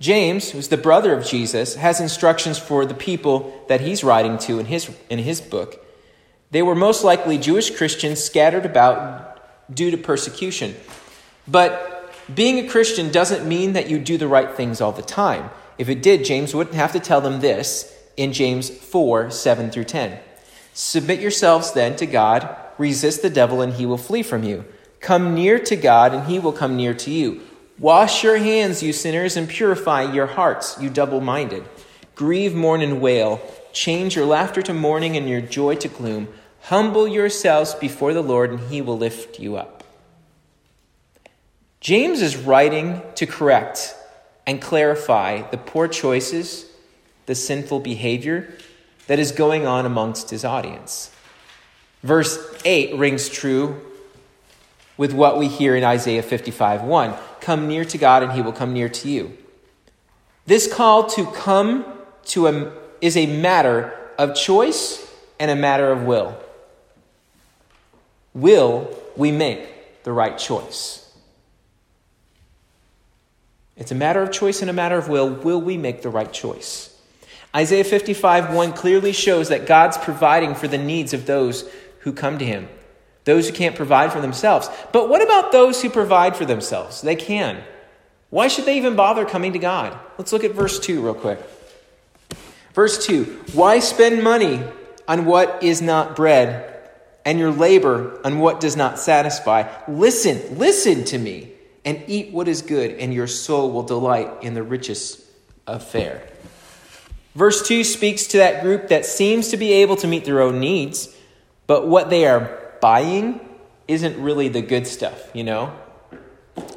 James, 0.00 0.50
who's 0.50 0.68
the 0.68 0.78
brother 0.78 1.12
of 1.12 1.26
Jesus, 1.26 1.74
has 1.74 2.00
instructions 2.00 2.58
for 2.58 2.86
the 2.86 2.94
people 2.94 3.64
that 3.68 3.82
he's 3.82 4.02
writing 4.02 4.38
to 4.38 4.58
in 4.58 4.66
his, 4.66 4.90
in 5.10 5.18
his 5.18 5.42
book. 5.42 5.84
They 6.50 6.62
were 6.62 6.74
most 6.74 7.04
likely 7.04 7.36
Jewish 7.36 7.76
Christians 7.76 8.22
scattered 8.24 8.64
about 8.64 9.38
due 9.72 9.90
to 9.90 9.98
persecution. 9.98 10.74
But 11.46 12.12
being 12.34 12.58
a 12.58 12.68
Christian 12.68 13.12
doesn't 13.12 13.46
mean 13.46 13.74
that 13.74 13.90
you 13.90 13.98
do 13.98 14.16
the 14.16 14.26
right 14.26 14.50
things 14.50 14.80
all 14.80 14.92
the 14.92 15.02
time. 15.02 15.50
If 15.76 15.88
it 15.88 16.02
did, 16.02 16.24
James 16.24 16.54
wouldn't 16.54 16.76
have 16.76 16.92
to 16.92 17.00
tell 17.00 17.20
them 17.20 17.40
this 17.40 17.94
in 18.16 18.32
James 18.32 18.70
4 18.70 19.30
7 19.30 19.70
through 19.70 19.84
10. 19.84 20.18
Submit 20.72 21.20
yourselves 21.20 21.72
then 21.72 21.96
to 21.96 22.06
God, 22.06 22.56
resist 22.78 23.22
the 23.22 23.30
devil, 23.30 23.60
and 23.60 23.74
he 23.74 23.86
will 23.86 23.98
flee 23.98 24.22
from 24.22 24.44
you. 24.44 24.64
Come 25.00 25.34
near 25.34 25.58
to 25.58 25.76
God, 25.76 26.14
and 26.14 26.26
he 26.26 26.38
will 26.38 26.52
come 26.52 26.76
near 26.76 26.94
to 26.94 27.10
you. 27.10 27.42
Wash 27.80 28.22
your 28.22 28.36
hands, 28.36 28.82
you 28.82 28.92
sinners, 28.92 29.38
and 29.38 29.48
purify 29.48 30.02
your 30.02 30.26
hearts, 30.26 30.76
you 30.82 30.90
double 30.90 31.22
minded. 31.22 31.64
Grieve, 32.14 32.54
mourn, 32.54 32.82
and 32.82 33.00
wail. 33.00 33.40
Change 33.72 34.14
your 34.14 34.26
laughter 34.26 34.60
to 34.60 34.74
mourning 34.74 35.16
and 35.16 35.26
your 35.26 35.40
joy 35.40 35.76
to 35.76 35.88
gloom. 35.88 36.28
Humble 36.64 37.08
yourselves 37.08 37.74
before 37.74 38.12
the 38.12 38.20
Lord, 38.20 38.50
and 38.50 38.60
he 38.70 38.82
will 38.82 38.98
lift 38.98 39.40
you 39.40 39.56
up. 39.56 39.82
James 41.80 42.20
is 42.20 42.36
writing 42.36 43.00
to 43.14 43.24
correct 43.24 43.94
and 44.46 44.60
clarify 44.60 45.40
the 45.50 45.56
poor 45.56 45.88
choices, 45.88 46.66
the 47.24 47.34
sinful 47.34 47.80
behavior 47.80 48.52
that 49.06 49.18
is 49.18 49.32
going 49.32 49.66
on 49.66 49.86
amongst 49.86 50.28
his 50.28 50.44
audience. 50.44 51.10
Verse 52.02 52.38
8 52.66 52.96
rings 52.96 53.30
true 53.30 53.80
with 54.98 55.14
what 55.14 55.38
we 55.38 55.48
hear 55.48 55.74
in 55.74 55.84
Isaiah 55.84 56.22
55 56.22 56.82
1. 56.82 57.14
Come 57.40 57.68
near 57.68 57.84
to 57.84 57.98
God, 57.98 58.22
and 58.22 58.32
he 58.32 58.42
will 58.42 58.52
come 58.52 58.72
near 58.72 58.88
to 58.88 59.08
you. 59.08 59.36
This 60.46 60.72
call 60.72 61.08
to 61.10 61.26
come 61.26 61.84
to 62.26 62.46
a, 62.46 62.72
is 63.00 63.16
a 63.16 63.26
matter 63.26 63.96
of 64.18 64.34
choice 64.34 65.06
and 65.38 65.50
a 65.50 65.56
matter 65.56 65.90
of 65.90 66.02
will. 66.04 66.36
Will 68.34 68.96
we 69.16 69.32
make 69.32 70.02
the 70.04 70.12
right 70.12 70.36
choice? 70.36 71.10
It's 73.76 73.90
a 73.90 73.94
matter 73.94 74.22
of 74.22 74.30
choice 74.30 74.60
and 74.60 74.68
a 74.68 74.74
matter 74.74 74.96
of 74.96 75.08
will. 75.08 75.30
Will 75.30 75.60
we 75.60 75.78
make 75.78 76.02
the 76.02 76.10
right 76.10 76.30
choice? 76.30 76.94
Isaiah 77.56 77.82
55 77.82 78.54
1 78.54 78.72
clearly 78.74 79.12
shows 79.12 79.48
that 79.48 79.66
God's 79.66 79.98
providing 79.98 80.54
for 80.54 80.68
the 80.68 80.78
needs 80.78 81.14
of 81.14 81.26
those 81.26 81.68
who 82.00 82.12
come 82.12 82.38
to 82.38 82.44
Him, 82.44 82.68
those 83.30 83.48
who 83.48 83.54
can't 83.54 83.76
provide 83.76 84.12
for 84.12 84.20
themselves. 84.20 84.68
But 84.92 85.08
what 85.08 85.22
about 85.22 85.52
those 85.52 85.80
who 85.80 85.88
provide 85.88 86.36
for 86.36 86.44
themselves? 86.44 87.00
They 87.00 87.14
can. 87.14 87.62
Why 88.28 88.48
should 88.48 88.64
they 88.64 88.76
even 88.76 88.96
bother 88.96 89.24
coming 89.24 89.52
to 89.52 89.60
God? 89.60 89.96
Let's 90.18 90.32
look 90.32 90.42
at 90.42 90.50
verse 90.50 90.80
2 90.80 91.00
real 91.00 91.14
quick. 91.14 91.38
Verse 92.74 93.06
2 93.06 93.24
Why 93.52 93.78
spend 93.78 94.24
money 94.24 94.60
on 95.06 95.26
what 95.26 95.62
is 95.62 95.80
not 95.80 96.16
bread 96.16 96.76
and 97.24 97.38
your 97.38 97.52
labor 97.52 98.20
on 98.24 98.40
what 98.40 98.58
does 98.58 98.76
not 98.76 98.98
satisfy? 98.98 99.70
Listen, 99.86 100.58
listen 100.58 101.04
to 101.04 101.18
me 101.18 101.52
and 101.84 102.02
eat 102.08 102.32
what 102.32 102.48
is 102.48 102.62
good, 102.62 102.90
and 102.98 103.14
your 103.14 103.28
soul 103.28 103.70
will 103.70 103.84
delight 103.84 104.42
in 104.42 104.54
the 104.54 104.62
richest 104.62 105.20
of 105.68 105.84
fare. 105.86 106.28
Verse 107.36 107.66
2 107.66 107.84
speaks 107.84 108.26
to 108.26 108.38
that 108.38 108.62
group 108.62 108.88
that 108.88 109.06
seems 109.06 109.48
to 109.48 109.56
be 109.56 109.72
able 109.72 109.94
to 109.96 110.08
meet 110.08 110.24
their 110.24 110.40
own 110.40 110.58
needs, 110.58 111.14
but 111.68 111.86
what 111.86 112.10
they 112.10 112.26
are 112.26 112.69
buying 112.80 113.40
isn't 113.88 114.20
really 114.22 114.48
the 114.48 114.62
good 114.62 114.86
stuff, 114.86 115.30
you 115.34 115.44
know? 115.44 115.72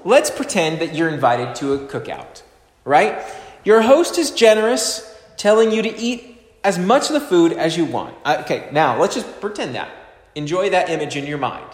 Let's 0.03 0.29
pretend 0.29 0.79
that 0.81 0.95
you're 0.95 1.09
invited 1.09 1.55
to 1.55 1.73
a 1.73 1.79
cookout, 1.79 2.41
right? 2.85 3.23
Your 3.63 3.81
host 3.81 4.17
is 4.17 4.31
generous, 4.31 5.09
telling 5.37 5.71
you 5.71 5.81
to 5.81 5.97
eat 5.97 6.41
as 6.63 6.77
much 6.79 7.07
of 7.09 7.13
the 7.13 7.21
food 7.21 7.53
as 7.53 7.77
you 7.77 7.85
want. 7.85 8.15
Uh, 8.25 8.37
okay, 8.41 8.69
now 8.71 8.99
let's 8.99 9.15
just 9.15 9.41
pretend 9.41 9.75
that. 9.75 9.89
Enjoy 10.35 10.69
that 10.71 10.89
image 10.89 11.15
in 11.15 11.25
your 11.25 11.37
mind. 11.37 11.67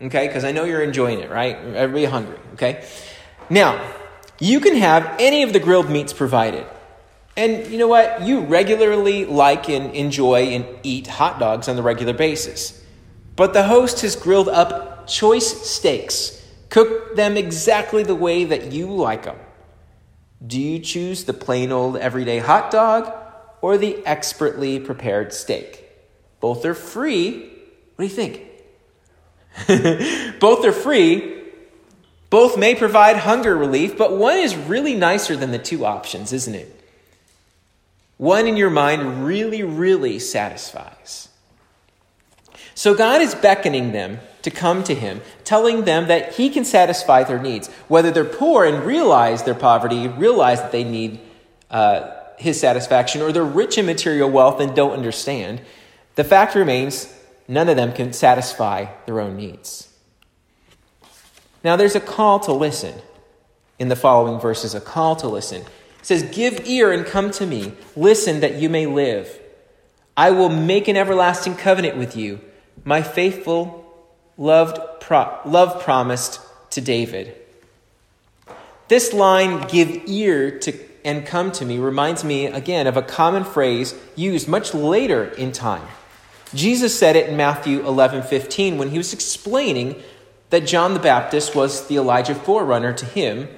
Okay? 0.00 0.26
Because 0.26 0.44
I 0.44 0.52
know 0.52 0.64
you're 0.64 0.82
enjoying 0.82 1.20
it, 1.20 1.30
right? 1.30 1.56
Everybody 1.56 2.04
hungry, 2.04 2.38
okay? 2.54 2.86
Now, 3.50 3.92
you 4.38 4.60
can 4.60 4.76
have 4.76 5.16
any 5.18 5.42
of 5.42 5.52
the 5.52 5.60
grilled 5.60 5.90
meats 5.90 6.12
provided. 6.12 6.66
And 7.36 7.66
you 7.70 7.78
know 7.78 7.88
what? 7.88 8.22
You 8.22 8.40
regularly 8.40 9.24
like 9.24 9.68
and 9.68 9.94
enjoy 9.94 10.48
and 10.48 10.66
eat 10.82 11.06
hot 11.06 11.38
dogs 11.38 11.68
on 11.68 11.76
the 11.76 11.82
regular 11.82 12.12
basis. 12.12 12.84
But 13.38 13.52
the 13.52 13.62
host 13.62 14.00
has 14.00 14.16
grilled 14.16 14.48
up 14.48 15.06
choice 15.06 15.70
steaks, 15.70 16.44
cooked 16.70 17.14
them 17.14 17.36
exactly 17.36 18.02
the 18.02 18.16
way 18.16 18.42
that 18.42 18.72
you 18.72 18.90
like 18.90 19.26
them. 19.26 19.38
Do 20.44 20.60
you 20.60 20.80
choose 20.80 21.22
the 21.22 21.32
plain 21.32 21.70
old 21.70 21.96
everyday 21.98 22.40
hot 22.40 22.72
dog 22.72 23.12
or 23.60 23.78
the 23.78 24.04
expertly 24.04 24.80
prepared 24.80 25.32
steak? 25.32 25.88
Both 26.40 26.64
are 26.64 26.74
free. 26.74 27.48
What 27.94 28.08
do 28.08 28.08
you 28.08 28.08
think? 28.08 28.42
Both 30.40 30.64
are 30.64 30.72
free. 30.72 31.44
Both 32.30 32.58
may 32.58 32.74
provide 32.74 33.18
hunger 33.18 33.56
relief, 33.56 33.96
but 33.96 34.16
one 34.16 34.38
is 34.38 34.56
really 34.56 34.96
nicer 34.96 35.36
than 35.36 35.52
the 35.52 35.60
two 35.60 35.86
options, 35.86 36.32
isn't 36.32 36.56
it? 36.56 36.74
One 38.16 38.48
in 38.48 38.56
your 38.56 38.70
mind 38.70 39.24
really, 39.24 39.62
really 39.62 40.18
satisfies. 40.18 41.27
So 42.78 42.94
God 42.94 43.22
is 43.22 43.34
beckoning 43.34 43.90
them 43.90 44.20
to 44.42 44.52
come 44.52 44.84
to 44.84 44.94
Him, 44.94 45.20
telling 45.42 45.82
them 45.82 46.06
that 46.06 46.34
He 46.34 46.48
can 46.48 46.64
satisfy 46.64 47.24
their 47.24 47.40
needs. 47.40 47.66
Whether 47.88 48.12
they're 48.12 48.24
poor 48.24 48.64
and 48.64 48.84
realize 48.84 49.42
their 49.42 49.56
poverty, 49.56 50.06
realize 50.06 50.60
that 50.60 50.70
they 50.70 50.84
need 50.84 51.18
uh, 51.72 52.08
His 52.36 52.60
satisfaction, 52.60 53.20
or 53.20 53.32
they're 53.32 53.42
rich 53.42 53.78
in 53.78 53.86
material 53.86 54.30
wealth 54.30 54.60
and 54.60 54.76
don't 54.76 54.92
understand, 54.92 55.60
the 56.14 56.22
fact 56.22 56.54
remains 56.54 57.12
none 57.48 57.68
of 57.68 57.74
them 57.74 57.92
can 57.92 58.12
satisfy 58.12 58.86
their 59.06 59.18
own 59.18 59.36
needs. 59.36 59.92
Now, 61.64 61.74
there's 61.74 61.96
a 61.96 62.00
call 62.00 62.38
to 62.38 62.52
listen 62.52 62.94
in 63.80 63.88
the 63.88 63.96
following 63.96 64.38
verses 64.38 64.76
a 64.76 64.80
call 64.80 65.16
to 65.16 65.26
listen. 65.26 65.62
It 65.62 66.06
says, 66.06 66.22
Give 66.22 66.64
ear 66.64 66.92
and 66.92 67.04
come 67.04 67.32
to 67.32 67.44
me. 67.44 67.72
Listen 67.96 68.38
that 68.38 68.54
you 68.54 68.68
may 68.68 68.86
live. 68.86 69.36
I 70.16 70.30
will 70.30 70.48
make 70.48 70.86
an 70.86 70.96
everlasting 70.96 71.56
covenant 71.56 71.96
with 71.96 72.16
you, 72.16 72.40
my 72.84 73.02
faithful, 73.02 73.84
loved 74.36 75.00
pro- 75.00 75.38
love 75.44 75.82
promised 75.82 76.40
to 76.70 76.80
David. 76.80 77.34
This 78.88 79.12
line, 79.12 79.66
give 79.68 80.02
ear 80.06 80.58
to 80.60 80.72
and 81.04 81.26
come 81.26 81.52
to 81.52 81.64
me, 81.64 81.78
reminds 81.78 82.24
me 82.24 82.46
again 82.46 82.86
of 82.86 82.96
a 82.96 83.02
common 83.02 83.44
phrase 83.44 83.94
used 84.16 84.48
much 84.48 84.74
later 84.74 85.24
in 85.24 85.52
time. 85.52 85.86
Jesus 86.54 86.98
said 86.98 87.16
it 87.16 87.28
in 87.28 87.36
Matthew 87.36 87.86
11 87.86 88.22
15 88.22 88.78
when 88.78 88.90
he 88.90 88.98
was 88.98 89.12
explaining 89.12 90.02
that 90.50 90.66
John 90.66 90.94
the 90.94 91.00
Baptist 91.00 91.54
was 91.54 91.86
the 91.88 91.96
Elijah 91.96 92.34
forerunner 92.34 92.92
to 92.94 93.04
him, 93.04 93.48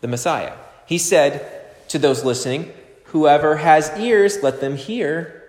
the 0.00 0.08
Messiah. 0.08 0.54
He 0.86 0.98
said 0.98 1.88
to 1.88 1.98
those 1.98 2.24
listening, 2.24 2.72
Whoever 3.06 3.56
has 3.56 3.92
ears, 3.98 4.42
let 4.42 4.60
them 4.60 4.76
hear. 4.76 5.44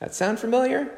That 0.00 0.14
sound 0.14 0.38
familiar? 0.38 0.90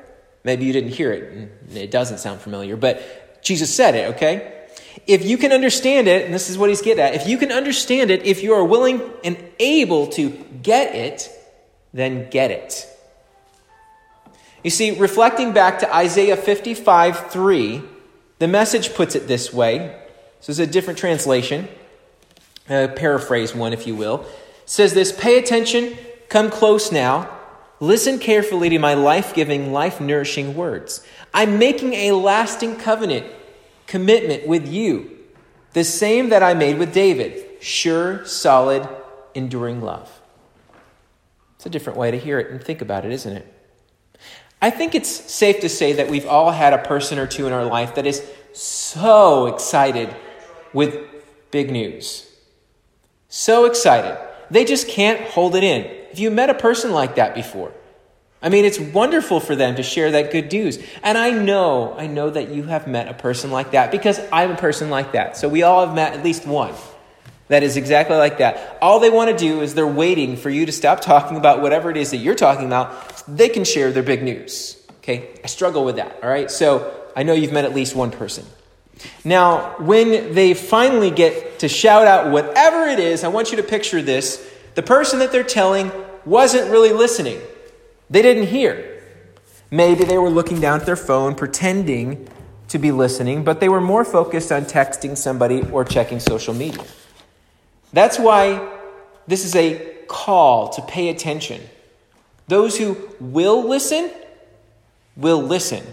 Maybe 0.49 0.65
you 0.65 0.73
didn't 0.73 0.93
hear 0.93 1.13
it, 1.13 1.77
it 1.77 1.91
doesn't 1.91 2.21
sound 2.21 2.41
familiar, 2.41 2.75
but 2.75 3.43
Jesus 3.43 3.69
said 3.75 3.95
it, 3.95 4.15
okay? 4.15 4.65
If 5.07 5.23
you 5.23 5.37
can 5.37 5.53
understand 5.53 6.09
it, 6.09 6.25
and 6.25 6.33
this 6.33 6.49
is 6.49 6.57
what 6.57 6.71
he's 6.71 6.81
getting 6.81 7.05
at, 7.05 7.15
if 7.15 7.29
you 7.29 7.37
can 7.37 7.53
understand 7.53 8.11
it, 8.11 8.25
if 8.25 8.43
you 8.43 8.55
are 8.55 8.65
willing 8.65 9.03
and 9.23 9.37
able 9.59 10.07
to 10.07 10.31
get 10.63 10.95
it, 10.95 11.29
then 11.93 12.31
get 12.31 12.51
it. 12.51 12.87
You 14.65 14.71
see, 14.71 14.99
reflecting 14.99 15.53
back 15.53 15.81
to 15.81 15.95
Isaiah 15.95 16.39
55 16.39 17.31
3, 17.31 17.83
the 18.39 18.49
message 18.49 18.95
puts 18.95 19.15
it 19.15 19.29
this 19.29 19.53
way. 19.53 20.01
So 20.41 20.53
it's 20.53 20.61
a 20.61 20.67
different 20.67 20.99
translation, 20.99 21.69
a 22.71 22.89
paraphrase 22.89 23.55
one, 23.55 23.75
if 23.75 23.87
you 23.87 23.95
will. 23.95 24.23
It 24.23 24.29
says 24.65 24.95
this 24.95 25.13
Pay 25.13 25.37
attention, 25.37 25.95
come 26.31 26.51
close 26.51 26.91
now. 26.91 27.38
Listen 27.81 28.19
carefully 28.19 28.69
to 28.71 28.79
my 28.79 28.95
life 28.95 29.35
giving, 29.35 29.73
life 29.73 30.01
nourishing 30.01 30.55
words. 30.55 31.05
I'm 31.33 31.59
making 31.59 31.95
a 31.95 32.13
lasting 32.13 32.77
covenant, 32.77 33.27
commitment 33.87 34.47
with 34.47 34.67
you, 34.67 35.17
the 35.75 35.85
same 35.85 36.31
that 36.31 36.43
I 36.43 36.55
made 36.55 36.79
with 36.79 36.93
David 36.93 37.45
sure, 37.61 38.25
solid, 38.25 38.89
enduring 39.35 39.83
love. 39.83 40.21
It's 41.57 41.67
a 41.67 41.71
different 41.71 41.99
way 41.99 42.11
to 42.11 42.19
hear 42.19 42.39
it 42.39 42.51
and 42.51 42.63
think 42.63 42.81
about 42.81 43.05
it, 43.05 43.13
isn't 43.13 43.37
it? 43.37 43.55
I 44.61 44.71
think 44.71 44.95
it's 44.95 45.09
safe 45.09 45.61
to 45.61 45.69
say 45.69 45.95
that 45.95 46.09
we've 46.09 46.27
all 46.27 46.51
had 46.51 46.73
a 46.73 46.79
person 46.79 47.19
or 47.19 47.27
two 47.27 47.47
in 47.47 47.53
our 47.53 47.65
life 47.65 47.95
that 47.95 48.07
is 48.07 48.25
so 48.53 49.47
excited 49.47 50.15
with 50.73 50.99
big 51.51 51.71
news. 51.71 52.29
So 53.29 53.67
excited. 53.67 54.19
They 54.51 54.65
just 54.65 54.89
can't 54.89 55.21
hold 55.21 55.55
it 55.55 55.63
in. 55.63 55.98
Have 56.19 56.25
you 56.25 56.33
met 56.33 56.51
a 56.51 56.55
person 56.55 56.91
like 56.91 57.15
that 57.15 57.37
before? 57.37 57.73
I 58.43 58.49
mean, 58.49 58.65
it's 58.65 58.81
wonderful 58.81 59.39
for 59.39 59.55
them 59.55 59.77
to 59.77 59.85
share 59.85 60.11
that 60.11 60.33
good 60.33 60.51
news. 60.51 60.81
And 61.05 61.17
I 61.17 61.31
know, 61.31 61.95
I 61.97 62.09
know 62.09 62.29
that 62.29 62.49
you 62.49 62.65
have 62.65 62.89
met 62.89 63.07
a 63.07 63.15
person 63.15 63.53
like 63.53 63.71
that 63.71 63.93
because 63.93 64.19
I'm 64.33 64.51
a 64.51 64.57
person 64.57 64.91
like 64.91 65.13
that. 65.13 65.37
So 65.37 65.49
we 65.49 65.63
all 65.63 65.87
have 65.87 65.95
met 65.95 66.15
at 66.15 66.25
least 66.25 66.45
one 66.45 66.75
that 67.47 67.63
is 67.63 67.77
exactly 67.77 68.17
like 68.17 68.39
that. 68.39 68.79
All 68.83 68.99
they 68.99 69.11
want 69.11 69.31
to 69.31 69.37
do 69.37 69.61
is 69.61 69.77
they're 69.77 69.87
waiting 69.87 70.37
for 70.37 70.51
you 70.51 70.67
to 70.67 70.73
stop 70.73 71.03
talking 71.03 71.37
about 71.37 71.63
whatever 71.63 71.89
it 71.89 71.97
is 71.97 72.11
that 72.11 72.17
you're 72.17 72.35
talking 72.35 72.67
about. 72.67 73.17
So 73.21 73.25
they 73.29 73.49
can 73.49 73.63
share 73.63 73.93
their 73.93 74.03
big 74.03 74.25
news. 74.25 74.77
Okay? 74.99 75.39
I 75.45 75.47
struggle 75.47 75.85
with 75.85 75.97
that. 75.97 76.19
All 76.21 76.29
right? 76.29 76.51
So 76.51 76.93
I 77.15 77.23
know 77.23 77.33
you've 77.33 77.53
met 77.53 77.65
at 77.65 77.77
least 77.77 77.95
one 77.95 78.11
person. 78.11 78.45
Now, 79.25 79.77
when 79.79 80.35
they 80.35 80.55
finally 80.55 81.13
get 81.13 81.61
to 81.61 81.69
shout 81.69 82.09
out 82.09 82.33
whatever 82.33 82.87
it 82.87 82.99
is, 82.99 83.23
I 83.23 83.29
want 83.29 83.53
you 83.53 83.59
to 83.59 83.63
picture 83.63 84.03
this. 84.03 84.45
The 84.75 84.83
person 84.83 85.21
that 85.21 85.31
they're 85.31 85.45
telling 85.45 85.93
wasn't 86.27 86.71
really 86.71 86.93
listening, 86.93 87.41
they 88.11 88.23
didn't 88.23 88.47
hear. 88.47 89.03
Maybe 89.71 90.05
they 90.05 90.19
were 90.19 90.31
looking 90.31 90.61
down 90.61 90.81
at 90.81 90.87
their 90.87 90.97
phone, 90.97 91.35
pretending 91.35 92.29
to 92.69 92.79
be 92.79 92.91
listening, 92.91 93.45
but 93.45 93.61
they 93.61 93.69
were 93.69 93.81
more 93.81 94.05
focused 94.05 94.53
on 94.53 94.65
texting 94.65 95.17
somebody 95.17 95.63
or 95.71 95.85
checking 95.85 96.21
social 96.21 96.55
media. 96.55 96.85
That's 97.93 98.19
why 98.19 98.77
this 99.27 99.45
is 99.45 99.55
a 99.57 99.97
call 100.07 100.69
to 100.71 100.83
pay 100.83 101.09
attention. 101.09 101.61
Those 102.47 102.79
who 102.79 102.97
will 103.21 103.69
listen 103.69 104.11
will 105.17 105.43
listen. 105.43 105.85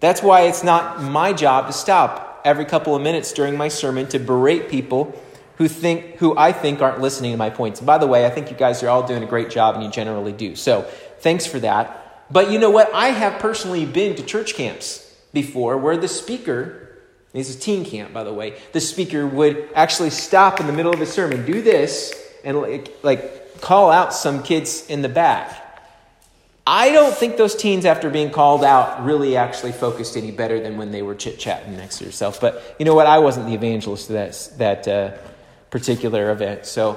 That's 0.00 0.22
why 0.22 0.42
it's 0.42 0.64
not 0.64 1.00
my 1.02 1.32
job 1.32 1.68
to 1.68 1.72
stop 1.72 2.40
every 2.44 2.64
couple 2.64 2.94
of 2.94 3.02
minutes 3.02 3.32
during 3.32 3.56
my 3.56 3.68
sermon 3.68 4.06
to 4.08 4.18
berate 4.18 4.68
people 4.68 5.20
who 5.56 5.68
think 5.68 6.16
who 6.16 6.36
I 6.36 6.52
think 6.52 6.80
aren't 6.82 7.00
listening 7.00 7.32
to 7.32 7.36
my 7.36 7.50
points. 7.50 7.80
And 7.80 7.86
by 7.86 7.98
the 7.98 8.06
way, 8.06 8.26
I 8.26 8.30
think 8.30 8.50
you 8.50 8.56
guys 8.56 8.82
are 8.82 8.88
all 8.88 9.06
doing 9.06 9.22
a 9.22 9.26
great 9.26 9.50
job 9.50 9.74
and 9.74 9.84
you 9.84 9.90
generally 9.90 10.32
do. 10.32 10.56
So, 10.56 10.82
thanks 11.18 11.46
for 11.46 11.58
that. 11.60 12.26
But 12.30 12.50
you 12.50 12.58
know 12.58 12.70
what? 12.70 12.92
I 12.92 13.08
have 13.08 13.40
personally 13.40 13.86
been 13.86 14.16
to 14.16 14.22
church 14.22 14.54
camps 14.54 15.02
before 15.32 15.76
where 15.76 15.96
the 15.96 16.08
speaker 16.08 16.86
this 17.36 17.50
is 17.50 17.56
teen 17.56 17.84
camp, 17.84 18.14
by 18.14 18.24
the 18.24 18.32
way. 18.32 18.58
The 18.72 18.80
speaker 18.80 19.26
would 19.26 19.68
actually 19.74 20.08
stop 20.08 20.58
in 20.58 20.66
the 20.66 20.72
middle 20.72 20.94
of 20.94 21.02
a 21.02 21.06
sermon, 21.06 21.44
do 21.44 21.60
this, 21.60 22.14
and 22.44 22.62
like, 22.62 22.96
like 23.02 23.60
call 23.60 23.90
out 23.90 24.14
some 24.14 24.42
kids 24.42 24.86
in 24.88 25.02
the 25.02 25.10
back. 25.10 25.62
I 26.66 26.90
don't 26.90 27.14
think 27.14 27.36
those 27.36 27.54
teens, 27.54 27.84
after 27.84 28.08
being 28.08 28.30
called 28.30 28.64
out, 28.64 29.04
really 29.04 29.36
actually 29.36 29.72
focused 29.72 30.16
any 30.16 30.30
better 30.30 30.58
than 30.58 30.78
when 30.78 30.90
they 30.90 31.02
were 31.02 31.14
chit 31.14 31.38
chatting 31.38 31.76
next 31.76 31.98
to 31.98 32.04
yourself. 32.04 32.40
But 32.40 32.74
you 32.78 32.86
know 32.86 32.94
what? 32.94 33.06
I 33.06 33.18
wasn't 33.18 33.46
the 33.46 33.54
evangelist 33.54 34.08
that, 34.08 34.50
that 34.56 34.88
uh, 34.88 35.16
particular 35.70 36.30
event. 36.30 36.66
So 36.66 36.94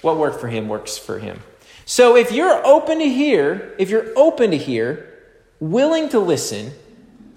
what 0.00 0.18
worked 0.18 0.40
for 0.40 0.48
him 0.48 0.68
works 0.68 0.98
for 0.98 1.18
him. 1.18 1.42
So 1.86 2.16
if 2.16 2.32
you're 2.32 2.64
open 2.66 2.98
to 2.98 3.08
hear, 3.08 3.74
if 3.78 3.90
you're 3.90 4.12
open 4.16 4.50
to 4.52 4.56
hear, 4.56 5.10
willing 5.60 6.08
to 6.10 6.18
listen, 6.18 6.72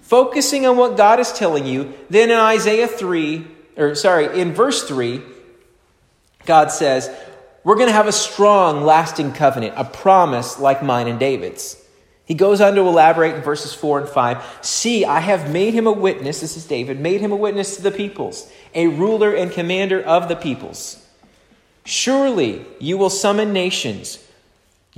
focusing 0.00 0.66
on 0.66 0.76
what 0.76 0.96
God 0.96 1.20
is 1.20 1.32
telling 1.32 1.66
you, 1.66 1.92
then 2.08 2.30
in 2.30 2.38
Isaiah 2.38 2.88
3, 2.88 3.46
or 3.76 3.94
sorry, 3.94 4.40
in 4.40 4.52
verse 4.54 4.86
3, 4.88 5.22
God 6.46 6.70
says, 6.70 7.10
We're 7.62 7.76
going 7.76 7.88
to 7.88 7.94
have 7.94 8.06
a 8.06 8.12
strong, 8.12 8.84
lasting 8.84 9.32
covenant, 9.32 9.74
a 9.76 9.84
promise 9.84 10.58
like 10.58 10.82
mine 10.82 11.08
and 11.08 11.20
David's. 11.20 11.82
He 12.24 12.34
goes 12.34 12.60
on 12.60 12.74
to 12.74 12.82
elaborate 12.82 13.34
in 13.36 13.40
verses 13.40 13.72
4 13.72 14.00
and 14.00 14.08
5. 14.08 14.58
See, 14.60 15.06
I 15.06 15.20
have 15.20 15.50
made 15.50 15.72
him 15.72 15.86
a 15.86 15.92
witness, 15.92 16.40
this 16.42 16.58
is 16.58 16.66
David, 16.66 17.00
made 17.00 17.22
him 17.22 17.32
a 17.32 17.36
witness 17.36 17.76
to 17.76 17.82
the 17.82 17.90
peoples, 17.90 18.50
a 18.74 18.86
ruler 18.88 19.32
and 19.32 19.50
commander 19.50 20.00
of 20.02 20.28
the 20.28 20.36
peoples. 20.36 21.04
Surely 21.84 22.64
you 22.78 22.98
will 22.98 23.10
summon 23.10 23.52
nations 23.52 24.24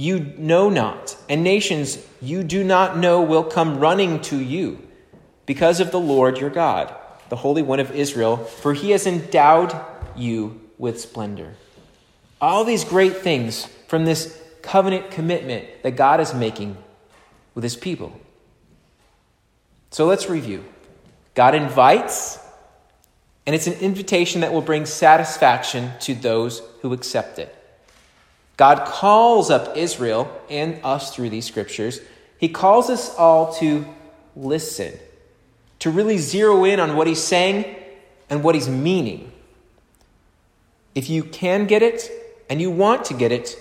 you 0.00 0.34
know 0.38 0.70
not, 0.70 1.14
and 1.28 1.44
nations 1.44 1.98
you 2.22 2.42
do 2.42 2.64
not 2.64 2.96
know 2.96 3.20
will 3.20 3.44
come 3.44 3.78
running 3.78 4.20
to 4.22 4.36
you 4.38 4.78
because 5.44 5.78
of 5.78 5.90
the 5.90 6.00
Lord 6.00 6.38
your 6.38 6.48
God, 6.48 6.94
the 7.28 7.36
Holy 7.36 7.60
One 7.60 7.80
of 7.80 7.90
Israel, 7.90 8.38
for 8.38 8.72
he 8.72 8.92
has 8.92 9.06
endowed 9.06 9.78
you 10.16 10.58
with 10.78 10.98
splendor. 10.98 11.52
All 12.40 12.64
these 12.64 12.82
great 12.82 13.18
things 13.18 13.66
from 13.88 14.06
this 14.06 14.42
covenant 14.62 15.10
commitment 15.10 15.66
that 15.82 15.96
God 15.96 16.18
is 16.18 16.32
making 16.32 16.78
with 17.54 17.62
his 17.62 17.76
people. 17.76 18.18
So 19.90 20.06
let's 20.06 20.30
review. 20.30 20.64
God 21.34 21.54
invites, 21.54 22.38
and 23.46 23.54
it's 23.54 23.66
an 23.66 23.74
invitation 23.74 24.42
that 24.42 24.52
will 24.52 24.60
bring 24.60 24.86
satisfaction 24.86 25.92
to 26.00 26.14
those 26.14 26.62
who 26.82 26.92
accept 26.92 27.38
it. 27.38 27.56
God 28.56 28.86
calls 28.86 29.50
up 29.50 29.76
Israel 29.76 30.30
and 30.50 30.78
us 30.84 31.14
through 31.14 31.30
these 31.30 31.46
scriptures. 31.46 32.00
He 32.38 32.48
calls 32.48 32.90
us 32.90 33.14
all 33.16 33.54
to 33.54 33.86
listen, 34.36 34.92
to 35.78 35.90
really 35.90 36.18
zero 36.18 36.64
in 36.64 36.78
on 36.78 36.96
what 36.96 37.06
he's 37.06 37.22
saying 37.22 37.74
and 38.28 38.44
what 38.44 38.54
he's 38.54 38.68
meaning. 38.68 39.32
If 40.94 41.08
you 41.08 41.22
can 41.24 41.66
get 41.66 41.82
it 41.82 42.10
and 42.50 42.60
you 42.60 42.70
want 42.70 43.06
to 43.06 43.14
get 43.14 43.32
it, 43.32 43.56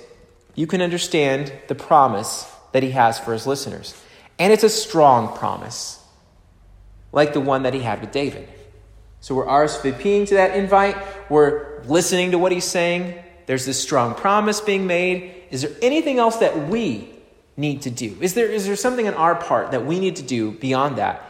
you 0.55 0.67
can 0.67 0.81
understand 0.81 1.53
the 1.69 1.75
promise 1.75 2.51
that 2.73 2.83
he 2.83 2.91
has 2.91 3.17
for 3.17 3.31
his 3.31 3.47
listeners. 3.47 3.95
And 4.37 4.51
it's 4.51 4.63
a 4.63 4.69
strong 4.69 5.35
promise, 5.37 6.03
like 7.11 7.33
the 7.33 7.39
one 7.39 7.63
that 7.63 7.73
he 7.73 7.81
had 7.81 8.01
with 8.01 8.11
David. 8.11 8.49
So 9.21 9.35
we're 9.35 9.45
RSVPing 9.45 10.27
to 10.29 10.35
that 10.35 10.55
invite. 10.55 10.95
We're 11.29 11.83
listening 11.83 12.31
to 12.31 12.37
what 12.37 12.51
he's 12.51 12.65
saying. 12.65 13.15
There's 13.45 13.65
this 13.65 13.81
strong 13.81 14.15
promise 14.15 14.61
being 14.61 14.87
made. 14.87 15.33
Is 15.51 15.63
there 15.63 15.71
anything 15.81 16.19
else 16.19 16.37
that 16.37 16.69
we 16.69 17.09
need 17.57 17.81
to 17.81 17.89
do? 17.89 18.17
Is 18.21 18.33
there, 18.33 18.47
is 18.47 18.65
there 18.65 18.75
something 18.75 19.07
on 19.07 19.13
our 19.15 19.35
part 19.35 19.71
that 19.71 19.85
we 19.85 19.99
need 19.99 20.15
to 20.17 20.23
do 20.23 20.51
beyond 20.51 20.97
that? 20.97 21.29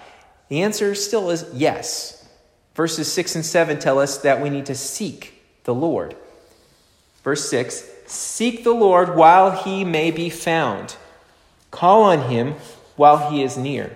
The 0.49 0.61
answer 0.61 0.93
still 0.95 1.29
is 1.29 1.45
yes. 1.53 2.27
Verses 2.75 3.11
6 3.11 3.35
and 3.35 3.45
7 3.45 3.79
tell 3.79 3.99
us 3.99 4.19
that 4.19 4.41
we 4.41 4.49
need 4.49 4.67
to 4.67 4.75
seek 4.75 5.33
the 5.63 5.73
Lord. 5.73 6.15
Verse 7.23 7.49
6 7.49 7.89
Seek 8.05 8.63
the 8.63 8.73
Lord 8.73 9.15
while 9.15 9.51
he 9.51 9.83
may 9.83 10.11
be 10.11 10.29
found, 10.29 10.95
call 11.71 12.03
on 12.03 12.29
him 12.29 12.55
while 12.95 13.29
he 13.29 13.43
is 13.43 13.57
near. 13.57 13.95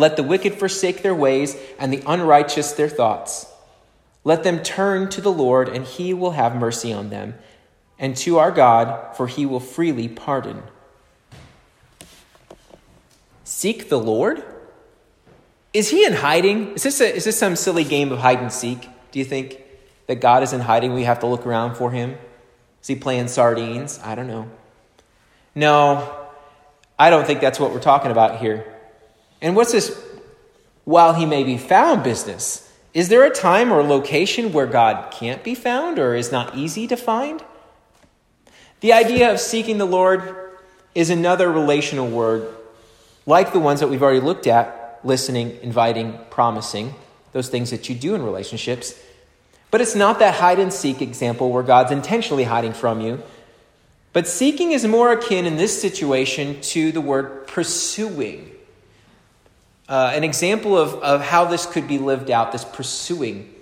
Let 0.00 0.16
the 0.16 0.22
wicked 0.22 0.54
forsake 0.54 1.02
their 1.02 1.14
ways, 1.14 1.58
and 1.78 1.92
the 1.92 2.02
unrighteous 2.06 2.72
their 2.72 2.88
thoughts. 2.88 3.46
Let 4.24 4.44
them 4.44 4.62
turn 4.62 5.10
to 5.10 5.20
the 5.20 5.30
Lord, 5.30 5.68
and 5.68 5.84
he 5.84 6.14
will 6.14 6.30
have 6.30 6.56
mercy 6.56 6.90
on 6.90 7.10
them, 7.10 7.34
and 7.98 8.16
to 8.16 8.38
our 8.38 8.50
God, 8.50 9.14
for 9.14 9.26
he 9.26 9.44
will 9.44 9.60
freely 9.60 10.08
pardon. 10.08 10.62
Seek 13.44 13.90
the 13.90 13.98
Lord? 13.98 14.42
Is 15.74 15.90
he 15.90 16.06
in 16.06 16.14
hiding? 16.14 16.72
Is 16.72 16.82
this, 16.82 17.02
a, 17.02 17.14
is 17.14 17.24
this 17.24 17.38
some 17.38 17.54
silly 17.54 17.84
game 17.84 18.10
of 18.10 18.20
hide 18.20 18.40
and 18.40 18.50
seek? 18.50 18.88
Do 19.12 19.18
you 19.18 19.26
think 19.26 19.60
that 20.06 20.22
God 20.22 20.42
is 20.42 20.54
in 20.54 20.60
hiding? 20.60 20.94
We 20.94 21.04
have 21.04 21.20
to 21.20 21.26
look 21.26 21.46
around 21.46 21.74
for 21.74 21.90
him? 21.90 22.16
Is 22.80 22.88
he 22.88 22.96
playing 22.96 23.28
sardines? 23.28 24.00
I 24.02 24.14
don't 24.14 24.28
know. 24.28 24.50
No, 25.54 26.28
I 26.98 27.10
don't 27.10 27.26
think 27.26 27.42
that's 27.42 27.60
what 27.60 27.72
we're 27.72 27.80
talking 27.80 28.10
about 28.10 28.38
here. 28.38 28.79
And 29.40 29.56
what's 29.56 29.72
this 29.72 29.98
while 30.84 31.14
he 31.14 31.26
may 31.26 31.44
be 31.44 31.56
found 31.56 32.02
business? 32.02 32.66
Is 32.92 33.08
there 33.08 33.24
a 33.24 33.30
time 33.30 33.72
or 33.72 33.82
location 33.82 34.52
where 34.52 34.66
God 34.66 35.12
can't 35.12 35.44
be 35.44 35.54
found 35.54 35.98
or 35.98 36.14
is 36.14 36.32
not 36.32 36.56
easy 36.56 36.86
to 36.88 36.96
find? 36.96 37.42
The 38.80 38.92
idea 38.92 39.32
of 39.32 39.38
seeking 39.38 39.78
the 39.78 39.84
Lord 39.84 40.34
is 40.94 41.10
another 41.10 41.50
relational 41.50 42.08
word, 42.08 42.52
like 43.26 43.52
the 43.52 43.60
ones 43.60 43.80
that 43.80 43.88
we've 43.88 44.02
already 44.02 44.20
looked 44.20 44.46
at 44.46 45.00
listening, 45.04 45.58
inviting, 45.62 46.18
promising, 46.30 46.94
those 47.32 47.48
things 47.48 47.70
that 47.70 47.88
you 47.88 47.94
do 47.94 48.14
in 48.14 48.22
relationships. 48.22 49.00
But 49.70 49.80
it's 49.80 49.94
not 49.94 50.18
that 50.18 50.34
hide 50.34 50.58
and 50.58 50.72
seek 50.72 51.00
example 51.00 51.50
where 51.50 51.62
God's 51.62 51.92
intentionally 51.92 52.44
hiding 52.44 52.72
from 52.72 53.00
you. 53.00 53.22
But 54.12 54.26
seeking 54.26 54.72
is 54.72 54.84
more 54.84 55.12
akin 55.12 55.46
in 55.46 55.56
this 55.56 55.80
situation 55.80 56.60
to 56.62 56.90
the 56.90 57.00
word 57.00 57.46
pursuing. 57.46 58.50
Uh, 59.90 60.12
an 60.14 60.22
example 60.22 60.78
of, 60.78 60.94
of 61.02 61.20
how 61.20 61.44
this 61.44 61.66
could 61.66 61.88
be 61.88 61.98
lived 61.98 62.30
out, 62.30 62.52
this 62.52 62.64
pursuing, 62.64 63.52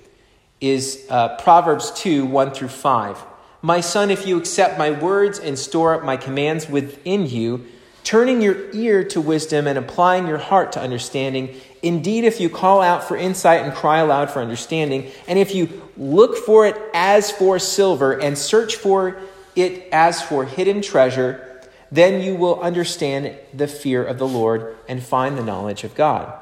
is 0.61 1.07
uh, 1.09 1.35
Proverbs 1.39 1.91
2 1.93 2.27
1 2.27 2.51
through 2.51 2.69
5. 2.69 3.25
My 3.63 3.81
son, 3.81 4.11
if 4.11 4.27
you 4.27 4.37
accept 4.37 4.79
my 4.79 4.91
words 4.91 5.39
and 5.39 5.59
store 5.59 5.95
up 5.95 6.05
my 6.05 6.19
commands 6.19 6.69
within 6.69 7.25
you, 7.25 7.65
turning 8.05 8.43
your 8.43 8.71
ear 8.75 9.05
to 9.05 9.23
wisdom 9.23 9.67
and 9.67 9.79
applying 9.79 10.27
your 10.27 10.37
heart 10.37 10.73
to 10.73 10.81
understanding, 10.83 11.57
indeed, 11.83 12.25
if 12.25 12.41
you 12.41 12.51
call 12.51 12.83
out 12.83 13.05
for 13.05 13.17
insight 13.17 13.63
and 13.63 13.73
cry 13.73 14.01
aloud 14.01 14.31
for 14.31 14.43
understanding, 14.43 15.11
and 15.29 15.39
if 15.39 15.55
you 15.55 15.83
look 15.97 16.37
for 16.37 16.67
it 16.67 16.77
as 16.93 17.31
for 17.31 17.59
silver 17.59 18.21
and 18.21 18.37
search 18.37 18.77
for 18.77 19.19
it 19.57 19.89
as 19.93 20.21
for 20.21 20.45
hidden 20.45 20.83
treasure, 20.83 21.48
then 21.91 22.23
you 22.23 22.35
will 22.35 22.61
understand 22.61 23.37
the 23.55 23.67
fear 23.67 24.05
of 24.05 24.19
the 24.19 24.29
Lord 24.29 24.77
and 24.89 25.03
find 25.03 25.39
the 25.39 25.45
knowledge 25.45 25.85
of 25.85 25.95
God. 25.95 26.33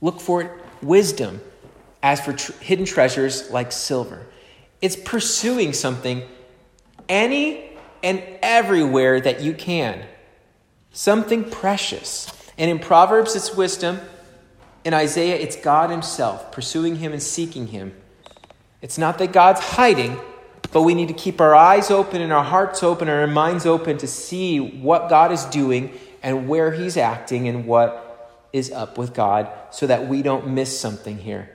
Look 0.00 0.20
for 0.20 0.58
wisdom, 0.82 1.40
as 2.02 2.20
for 2.20 2.32
tr- 2.32 2.52
hidden 2.60 2.86
treasures 2.86 3.50
like 3.50 3.70
silver. 3.72 4.26
It's 4.80 4.96
pursuing 4.96 5.72
something 5.74 6.22
any 7.08 7.70
and 8.02 8.22
everywhere 8.42 9.20
that 9.20 9.42
you 9.42 9.52
can, 9.52 10.02
something 10.92 11.50
precious. 11.50 12.32
And 12.56 12.70
in 12.70 12.78
Proverbs, 12.78 13.36
it's 13.36 13.54
wisdom. 13.54 14.00
In 14.84 14.94
Isaiah, 14.94 15.36
it's 15.36 15.56
God 15.56 15.90
Himself, 15.90 16.50
pursuing 16.52 16.96
Him 16.96 17.12
and 17.12 17.22
seeking 17.22 17.66
Him. 17.66 17.94
It's 18.80 18.96
not 18.96 19.18
that 19.18 19.32
God's 19.32 19.60
hiding, 19.60 20.18
but 20.72 20.82
we 20.82 20.94
need 20.94 21.08
to 21.08 21.14
keep 21.14 21.40
our 21.40 21.54
eyes 21.54 21.90
open 21.90 22.20
and 22.20 22.32
our 22.32 22.44
hearts 22.44 22.82
open 22.82 23.08
and 23.08 23.20
our 23.20 23.26
minds 23.26 23.66
open 23.66 23.98
to 23.98 24.06
see 24.06 24.60
what 24.60 25.08
God 25.08 25.32
is 25.32 25.44
doing 25.46 25.92
and 26.22 26.48
where 26.48 26.72
He's 26.72 26.96
acting 26.96 27.48
and 27.48 27.66
what 27.66 28.06
is 28.52 28.70
up 28.70 28.98
with 28.98 29.14
God 29.14 29.48
so 29.70 29.86
that 29.86 30.08
we 30.08 30.22
don't 30.22 30.48
miss 30.48 30.78
something 30.78 31.18
here. 31.18 31.50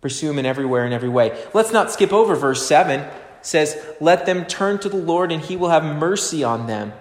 Pursue 0.00 0.30
Him 0.30 0.38
in 0.38 0.46
everywhere 0.46 0.84
and 0.84 0.94
every 0.94 1.08
way. 1.08 1.42
Let's 1.54 1.72
not 1.72 1.90
skip 1.90 2.12
over 2.12 2.34
verse 2.34 2.66
7. 2.66 3.00
It 3.00 3.12
says, 3.42 3.82
Let 4.00 4.26
them 4.26 4.44
turn 4.46 4.78
to 4.80 4.88
the 4.88 4.96
Lord 4.96 5.32
and 5.32 5.42
He 5.42 5.56
will 5.56 5.70
have 5.70 5.84
mercy 5.84 6.44
on 6.44 6.66
them, 6.66 6.92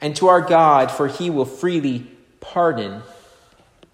and 0.00 0.16
to 0.16 0.28
our 0.28 0.40
God, 0.40 0.90
for 0.90 1.08
He 1.08 1.30
will 1.30 1.44
freely 1.44 2.10
pardon. 2.40 3.02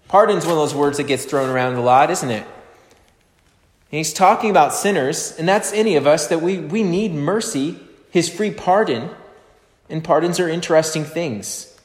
Pardon's 0.07 0.45
one 0.45 0.53
of 0.53 0.59
those 0.59 0.75
words 0.75 0.97
that 0.97 1.07
gets 1.07 1.25
thrown 1.25 1.49
around 1.49 1.75
a 1.75 1.81
lot, 1.81 2.11
isn't 2.11 2.29
it? 2.29 2.45
And 3.91 3.97
he's 3.97 4.13
talking 4.13 4.49
about 4.49 4.73
sinners, 4.73 5.35
and 5.37 5.47
that's 5.47 5.73
any 5.73 5.97
of 5.97 6.07
us, 6.07 6.27
that 6.27 6.41
we, 6.41 6.59
we 6.59 6.81
need 6.81 7.13
mercy, 7.13 7.77
his 8.09 8.29
free 8.29 8.51
pardon. 8.51 9.09
And 9.89 10.01
pardons 10.01 10.39
are 10.39 10.47
interesting 10.47 11.03
things. 11.03 11.77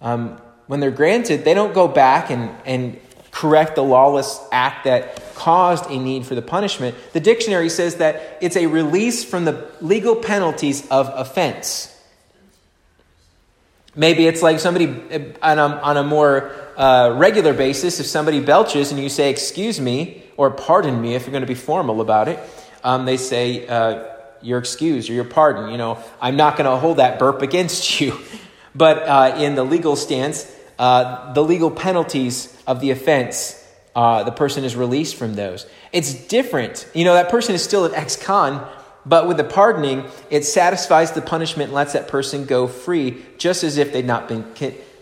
Um, 0.00 0.40
when 0.68 0.80
they're 0.80 0.90
granted, 0.90 1.44
they 1.44 1.52
don't 1.52 1.74
go 1.74 1.86
back 1.86 2.30
and, 2.30 2.50
and 2.64 2.98
correct 3.30 3.74
the 3.74 3.84
lawless 3.84 4.40
act 4.50 4.84
that 4.84 5.34
caused 5.34 5.90
a 5.90 5.98
need 5.98 6.24
for 6.24 6.34
the 6.34 6.42
punishment. 6.42 6.96
The 7.12 7.20
dictionary 7.20 7.68
says 7.68 7.96
that 7.96 8.38
it's 8.40 8.56
a 8.56 8.66
release 8.66 9.22
from 9.22 9.44
the 9.44 9.70
legal 9.82 10.16
penalties 10.16 10.88
of 10.88 11.10
offense. 11.14 11.94
Maybe 14.00 14.26
it's 14.26 14.40
like 14.40 14.60
somebody 14.60 14.86
on 15.42 15.58
a, 15.58 15.66
on 15.66 15.98
a 15.98 16.02
more 16.02 16.52
uh, 16.74 17.14
regular 17.18 17.52
basis, 17.52 18.00
if 18.00 18.06
somebody 18.06 18.40
belches 18.40 18.92
and 18.92 18.98
you 18.98 19.10
say, 19.10 19.28
Excuse 19.28 19.78
me, 19.78 20.22
or 20.38 20.50
pardon 20.50 21.02
me 21.02 21.14
if 21.14 21.24
you're 21.24 21.32
going 21.32 21.42
to 21.42 21.46
be 21.46 21.54
formal 21.54 22.00
about 22.00 22.26
it. 22.26 22.38
Um, 22.82 23.04
they 23.04 23.18
say, 23.18 23.66
uh, 23.66 24.08
you're 24.40 24.58
excused 24.58 25.10
or 25.10 25.12
you're 25.12 25.24
pardoned. 25.24 25.70
You 25.70 25.76
know, 25.76 26.02
I'm 26.18 26.36
not 26.36 26.56
going 26.56 26.64
to 26.64 26.78
hold 26.78 26.96
that 26.96 27.18
burp 27.18 27.42
against 27.42 28.00
you. 28.00 28.18
But 28.74 29.02
uh, 29.02 29.36
in 29.36 29.54
the 29.54 29.64
legal 29.64 29.96
stance, 29.96 30.50
uh, 30.78 31.34
the 31.34 31.44
legal 31.44 31.70
penalties 31.70 32.56
of 32.66 32.80
the 32.80 32.92
offense, 32.92 33.62
uh, 33.94 34.22
the 34.24 34.32
person 34.32 34.64
is 34.64 34.76
released 34.76 35.16
from 35.16 35.34
those. 35.34 35.66
It's 35.92 36.14
different. 36.26 36.88
You 36.94 37.04
know, 37.04 37.12
that 37.12 37.28
person 37.28 37.54
is 37.54 37.62
still 37.62 37.84
an 37.84 37.94
ex 37.94 38.16
con, 38.16 38.66
but 39.06 39.26
with 39.26 39.36
the 39.36 39.44
pardoning, 39.44 40.04
it 40.30 40.44
satisfies 40.44 41.12
the 41.12 41.22
punishment 41.22 41.68
and 41.68 41.74
lets 41.74 41.92
that 41.94 42.08
person 42.08 42.44
go 42.44 42.66
free, 42.66 43.24
just 43.38 43.64
as 43.64 43.78
if 43.78 43.92
they'd 43.92 44.06
not 44.06 44.28
been 44.28 44.44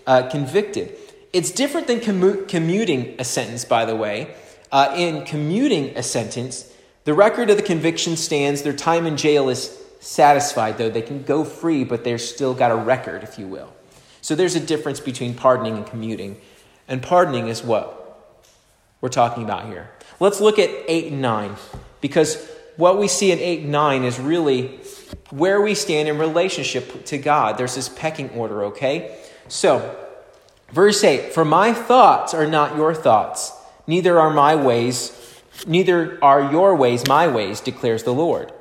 uh, 0.06 0.28
convicted. 0.30 0.94
It's 1.32 1.50
different 1.50 1.86
than 1.86 2.00
commu- 2.00 2.48
commuting 2.48 3.16
a 3.18 3.24
sentence, 3.24 3.64
by 3.64 3.84
the 3.84 3.96
way 3.96 4.34
uh, 4.70 4.92
in 4.96 5.24
commuting 5.24 5.96
a 5.96 6.02
sentence, 6.02 6.72
the 7.04 7.14
record 7.14 7.50
of 7.50 7.56
the 7.56 7.62
conviction 7.62 8.16
stands. 8.16 8.62
Their 8.62 8.72
time 8.72 9.06
in 9.06 9.16
jail 9.16 9.48
is 9.48 9.76
satisfied, 10.00 10.78
though. 10.78 10.90
They 10.90 11.02
can 11.02 11.22
go 11.22 11.44
free, 11.44 11.84
but 11.84 12.04
they've 12.04 12.20
still 12.20 12.54
got 12.54 12.70
a 12.70 12.76
record, 12.76 13.22
if 13.22 13.38
you 13.38 13.46
will. 13.46 13.72
So 14.20 14.34
there's 14.34 14.56
a 14.56 14.60
difference 14.60 15.00
between 15.00 15.34
pardoning 15.34 15.76
and 15.76 15.86
commuting. 15.86 16.40
And 16.86 17.02
pardoning 17.02 17.48
is 17.48 17.62
what 17.62 18.44
we're 19.00 19.08
talking 19.08 19.44
about 19.44 19.66
here. 19.66 19.90
Let's 20.20 20.40
look 20.40 20.58
at 20.58 20.70
8 20.86 21.12
and 21.12 21.22
9, 21.22 21.56
because 22.00 22.50
what 22.78 22.98
we 22.98 23.08
see 23.08 23.30
in 23.30 23.38
8 23.38 23.60
and 23.60 23.72
9 23.72 24.04
is 24.04 24.18
really 24.18 24.80
where 25.28 25.60
we 25.60 25.74
stand 25.74 26.08
in 26.08 26.16
relationship 26.16 27.04
to 27.04 27.18
God. 27.18 27.58
There's 27.58 27.74
this 27.74 27.90
pecking 27.90 28.30
order, 28.30 28.64
okay? 28.64 29.18
So, 29.48 29.94
verse 30.72 31.04
8 31.04 31.34
For 31.34 31.44
my 31.44 31.74
thoughts 31.74 32.32
are 32.32 32.46
not 32.46 32.74
your 32.74 32.94
thoughts 32.94 33.52
Neither 33.88 34.20
are 34.20 34.30
my 34.30 34.54
ways, 34.54 35.40
neither 35.66 36.22
are 36.22 36.52
your 36.52 36.76
ways 36.76 37.08
my 37.08 37.26
ways, 37.26 37.58
declares 37.58 38.02
the 38.02 38.12
Lord. 38.12 38.52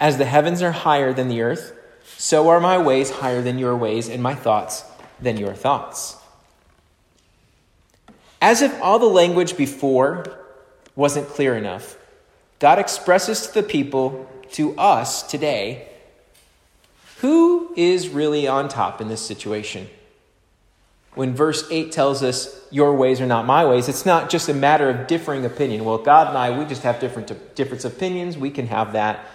As 0.00 0.16
the 0.16 0.24
heavens 0.24 0.62
are 0.62 0.72
higher 0.72 1.12
than 1.12 1.28
the 1.28 1.42
earth, 1.42 1.78
so 2.16 2.48
are 2.48 2.60
my 2.60 2.78
ways 2.78 3.10
higher 3.10 3.42
than 3.42 3.58
your 3.58 3.76
ways, 3.76 4.08
and 4.08 4.22
my 4.22 4.34
thoughts 4.34 4.82
than 5.20 5.36
your 5.36 5.52
thoughts. 5.52 6.16
As 8.40 8.62
if 8.62 8.80
all 8.80 8.98
the 8.98 9.04
language 9.04 9.54
before 9.54 10.24
wasn't 10.96 11.28
clear 11.28 11.54
enough, 11.54 11.98
God 12.60 12.78
expresses 12.78 13.46
to 13.48 13.54
the 13.54 13.62
people, 13.62 14.28
to 14.52 14.76
us 14.78 15.22
today, 15.22 15.88
who 17.18 17.72
is 17.74 18.08
really 18.08 18.46
on 18.46 18.68
top 18.68 19.00
in 19.00 19.08
this 19.08 19.24
situation? 19.24 19.88
When 21.14 21.34
verse 21.34 21.66
8 21.70 21.90
tells 21.90 22.22
us, 22.22 22.64
Your 22.70 22.94
ways 22.94 23.20
are 23.20 23.26
not 23.26 23.46
my 23.46 23.64
ways, 23.64 23.88
it's 23.88 24.06
not 24.06 24.30
just 24.30 24.48
a 24.48 24.54
matter 24.54 24.90
of 24.90 25.06
differing 25.06 25.44
opinion. 25.44 25.84
Well, 25.84 25.98
God 25.98 26.28
and 26.28 26.36
I, 26.36 26.56
we 26.56 26.66
just 26.66 26.82
have 26.82 27.00
different, 27.00 27.54
different 27.54 27.84
opinions. 27.84 28.36
We 28.36 28.50
can 28.50 28.66
have 28.66 28.92
that 28.92 29.26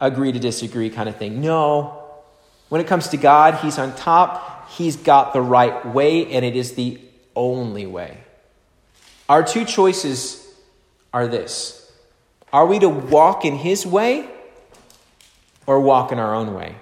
agree 0.00 0.30
to 0.30 0.38
disagree 0.38 0.88
kind 0.88 1.08
of 1.08 1.16
thing. 1.16 1.40
No. 1.40 2.04
When 2.68 2.80
it 2.80 2.86
comes 2.86 3.08
to 3.08 3.16
God, 3.16 3.56
He's 3.56 3.78
on 3.78 3.94
top. 3.96 4.70
He's 4.70 4.96
got 4.96 5.32
the 5.32 5.42
right 5.42 5.84
way, 5.84 6.30
and 6.32 6.44
it 6.44 6.54
is 6.54 6.74
the 6.74 7.00
only 7.34 7.86
way. 7.86 8.18
Our 9.28 9.42
two 9.42 9.64
choices 9.64 10.46
are 11.12 11.26
this 11.26 11.77
Are 12.52 12.66
we 12.66 12.78
to 12.78 12.88
walk 12.88 13.44
in 13.44 13.56
His 13.56 13.86
way 13.86 14.28
or 15.66 15.80
walk 15.80 16.12
in 16.12 16.18
our 16.18 16.34
own 16.34 16.54
way? 16.54 16.76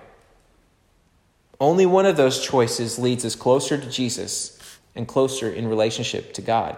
Only 1.60 1.86
one 1.86 2.06
of 2.06 2.16
those 2.16 2.44
choices 2.44 2.98
leads 2.98 3.24
us 3.24 3.34
closer 3.34 3.78
to 3.78 3.90
Jesus 3.90 4.78
and 4.94 5.08
closer 5.08 5.50
in 5.50 5.68
relationship 5.68 6.34
to 6.34 6.42
God. 6.42 6.76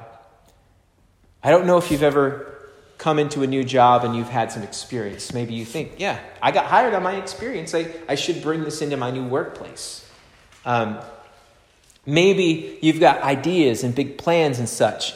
I 1.42 1.51
don't 1.51 1.66
know 1.66 1.79
if 1.79 1.90
you've 1.90 2.03
ever 2.03 2.55
come 2.98 3.18
into 3.18 3.42
a 3.42 3.46
new 3.46 3.62
job 3.62 4.05
and 4.05 4.16
you've 4.16 4.29
had 4.29 4.51
some 4.51 4.62
experience. 4.62 5.33
Maybe 5.33 5.55
you 5.55 5.64
think, 5.64 5.94
yeah, 5.98 6.18
I 6.42 6.51
got 6.51 6.66
hired 6.66 6.94
on 6.94 7.03
my 7.03 7.16
experience. 7.16 7.74
I, 7.74 7.92
I 8.09 8.16
should 8.16 8.42
bring 8.42 8.64
this 8.64 8.83
into 8.83 8.96
my 8.96 9.12
new 9.12 9.24
workplace. 9.24 10.05
Um, 10.64 10.98
maybe 12.05 12.79
you've 12.83 12.98
got 12.98 13.22
ideas 13.22 13.85
and 13.85 13.94
big 13.94 14.18
plans 14.18 14.59
and 14.59 14.68
such. 14.68 15.14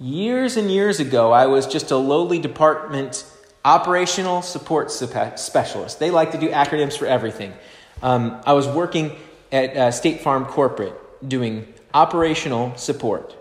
Years 0.00 0.56
and 0.56 0.70
years 0.70 1.00
ago, 1.00 1.32
I 1.32 1.46
was 1.46 1.66
just 1.66 1.90
a 1.90 1.96
lowly 1.96 2.38
department 2.38 3.24
operational 3.64 4.42
support 4.42 4.92
specialist. 4.92 5.98
They 5.98 6.12
like 6.12 6.30
to 6.32 6.38
do 6.38 6.50
acronyms 6.50 6.96
for 6.96 7.06
everything. 7.06 7.52
Um, 8.00 8.40
I 8.46 8.52
was 8.52 8.68
working 8.68 9.16
at 9.50 9.76
uh, 9.76 9.90
State 9.90 10.20
Farm 10.20 10.44
Corporate 10.44 10.94
doing 11.28 11.66
operational 11.92 12.76
support. 12.76 13.34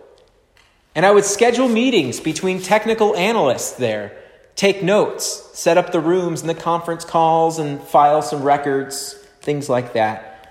And 0.96 1.06
I 1.06 1.12
would 1.12 1.26
schedule 1.26 1.68
meetings 1.68 2.20
between 2.20 2.60
technical 2.60 3.16
analysts 3.16 3.74
there, 3.74 4.18
take 4.56 4.82
notes, 4.82 5.48
set 5.54 5.78
up 5.78 5.92
the 5.92 6.00
rooms 6.00 6.42
and 6.42 6.50
the 6.50 6.56
conference 6.56 7.06
calls, 7.06 7.60
and 7.60 7.80
file 7.80 8.24
some 8.24 8.42
records, 8.42 9.14
things 9.42 9.70
like 9.70 9.94
that. 9.94 10.50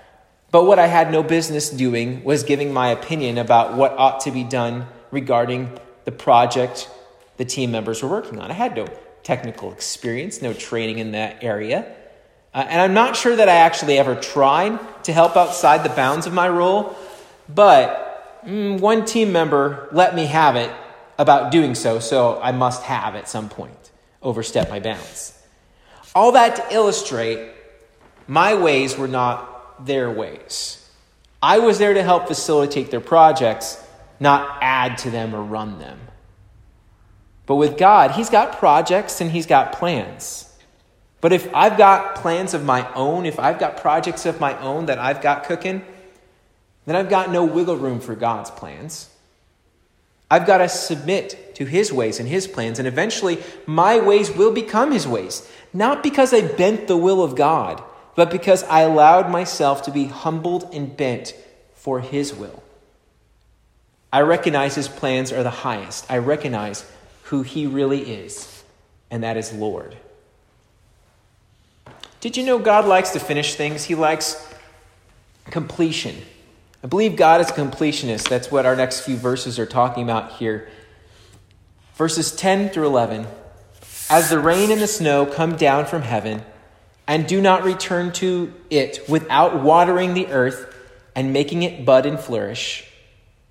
But 0.51 0.63
what 0.63 0.79
I 0.79 0.87
had 0.87 1.11
no 1.11 1.21
business 1.21 1.69
doing 1.69 2.23
was 2.23 2.43
giving 2.43 2.71
my 2.71 2.91
opinion 2.91 3.37
about 3.37 3.75
what 3.75 3.91
ought 3.97 4.21
to 4.21 4.31
be 4.31 4.45
done 4.45 4.87
regarding 5.11 5.77
the 6.07 6.11
project 6.13 6.89
the 7.35 7.43
team 7.43 7.69
members 7.69 8.01
were 8.01 8.07
working 8.07 8.39
on. 8.39 8.49
I 8.49 8.53
had 8.53 8.77
no 8.77 8.87
technical 9.23 9.73
experience, 9.73 10.41
no 10.41 10.53
training 10.53 10.99
in 10.99 11.11
that 11.11 11.43
area. 11.43 11.85
Uh, 12.53 12.65
and 12.69 12.79
I'm 12.79 12.93
not 12.93 13.17
sure 13.17 13.35
that 13.35 13.49
I 13.49 13.55
actually 13.55 13.97
ever 13.97 14.15
tried 14.15 14.79
to 15.03 15.11
help 15.11 15.35
outside 15.35 15.83
the 15.83 15.93
bounds 15.93 16.25
of 16.25 16.31
my 16.33 16.47
role, 16.47 16.95
but 17.53 18.41
mm, 18.45 18.79
one 18.79 19.03
team 19.03 19.33
member 19.33 19.89
let 19.91 20.15
me 20.15 20.27
have 20.27 20.55
it 20.55 20.71
about 21.17 21.51
doing 21.51 21.75
so, 21.75 21.99
so 21.99 22.39
I 22.41 22.53
must 22.53 22.83
have 22.83 23.13
at 23.15 23.27
some 23.27 23.49
point 23.49 23.91
overstepped 24.21 24.69
my 24.69 24.79
bounds. 24.79 25.37
All 26.15 26.31
that 26.31 26.55
to 26.55 26.73
illustrate 26.73 27.51
my 28.27 28.55
ways 28.55 28.97
were 28.97 29.09
not 29.09 29.85
their 29.85 30.09
ways. 30.09 30.89
I 31.43 31.59
was 31.59 31.79
there 31.79 31.93
to 31.93 32.01
help 32.01 32.27
facilitate 32.29 32.91
their 32.91 33.01
projects, 33.01 33.83
not 34.19 34.59
add 34.61 34.97
to 34.99 35.09
them 35.09 35.35
or 35.35 35.43
run 35.43 35.79
them. 35.79 35.99
But 37.45 37.55
with 37.55 37.77
God, 37.77 38.11
He's 38.11 38.29
got 38.29 38.59
projects 38.59 39.21
and 39.21 39.31
He's 39.31 39.45
got 39.45 39.73
plans. 39.73 40.43
But 41.21 41.33
if 41.33 41.53
I've 41.53 41.77
got 41.77 42.15
plans 42.15 42.53
of 42.53 42.63
my 42.63 42.91
own, 42.93 43.25
if 43.25 43.39
I've 43.39 43.59
got 43.59 43.77
projects 43.77 44.25
of 44.25 44.39
my 44.39 44.59
own 44.59 44.85
that 44.85 44.99
I've 44.99 45.21
got 45.21 45.45
cooking, 45.45 45.83
then 46.85 46.95
I've 46.95 47.09
got 47.09 47.31
no 47.31 47.43
wiggle 47.43 47.77
room 47.77 47.99
for 47.99 48.15
God's 48.15 48.51
plans. 48.51 49.09
I've 50.29 50.45
got 50.45 50.57
to 50.59 50.69
submit 50.69 51.55
to 51.55 51.65
His 51.65 51.91
ways 51.91 52.19
and 52.19 52.27
His 52.27 52.47
plans, 52.47 52.79
and 52.79 52.87
eventually 52.87 53.41
my 53.65 53.99
ways 53.99 54.29
will 54.31 54.53
become 54.53 54.91
His 54.91 55.07
ways. 55.07 55.49
Not 55.73 56.03
because 56.03 56.33
I 56.33 56.41
bent 56.41 56.87
the 56.87 56.97
will 56.97 57.23
of 57.23 57.35
God, 57.35 57.81
but 58.15 58.29
because 58.29 58.63
I 58.63 58.81
allowed 58.81 59.29
myself 59.29 59.83
to 59.83 59.91
be 59.91 60.05
humbled 60.05 60.69
and 60.73 60.95
bent 60.95 61.33
for 61.73 62.01
His 62.01 62.33
will. 62.33 62.61
I 64.11 64.21
recognize 64.21 64.75
His 64.75 64.87
plans 64.87 65.31
are 65.31 65.43
the 65.43 65.49
highest. 65.49 66.09
I 66.09 66.17
recognize 66.17 66.89
who 67.23 67.41
He 67.41 67.67
really 67.67 68.01
is, 68.01 68.63
and 69.11 69.23
that 69.23 69.37
is 69.37 69.53
Lord. 69.53 69.97
Did 72.19 72.37
you 72.37 72.45
know 72.45 72.59
God 72.59 72.85
likes 72.85 73.11
to 73.11 73.19
finish 73.19 73.55
things? 73.55 73.83
He 73.83 73.95
likes 73.95 74.47
completion. 75.45 76.15
I 76.83 76.87
believe 76.87 77.15
God 77.15 77.41
is 77.41 77.49
a 77.49 77.53
completionist. 77.53 78.29
That's 78.29 78.51
what 78.51 78.65
our 78.65 78.75
next 78.75 79.01
few 79.01 79.17
verses 79.17 79.59
are 79.59 79.65
talking 79.65 80.03
about 80.03 80.33
here. 80.33 80.69
Verses 81.95 82.35
10 82.35 82.69
through 82.69 82.87
11. 82.87 83.27
As 84.09 84.29
the 84.29 84.39
rain 84.39 84.71
and 84.71 84.81
the 84.81 84.87
snow 84.87 85.25
come 85.25 85.57
down 85.57 85.85
from 85.85 86.03
heaven, 86.03 86.43
and 87.07 87.27
do 87.27 87.41
not 87.41 87.63
return 87.63 88.11
to 88.13 88.53
it 88.69 89.07
without 89.07 89.61
watering 89.61 90.13
the 90.13 90.27
earth 90.27 90.73
and 91.15 91.33
making 91.33 91.63
it 91.63 91.85
bud 91.85 92.05
and 92.05 92.19
flourish, 92.19 92.86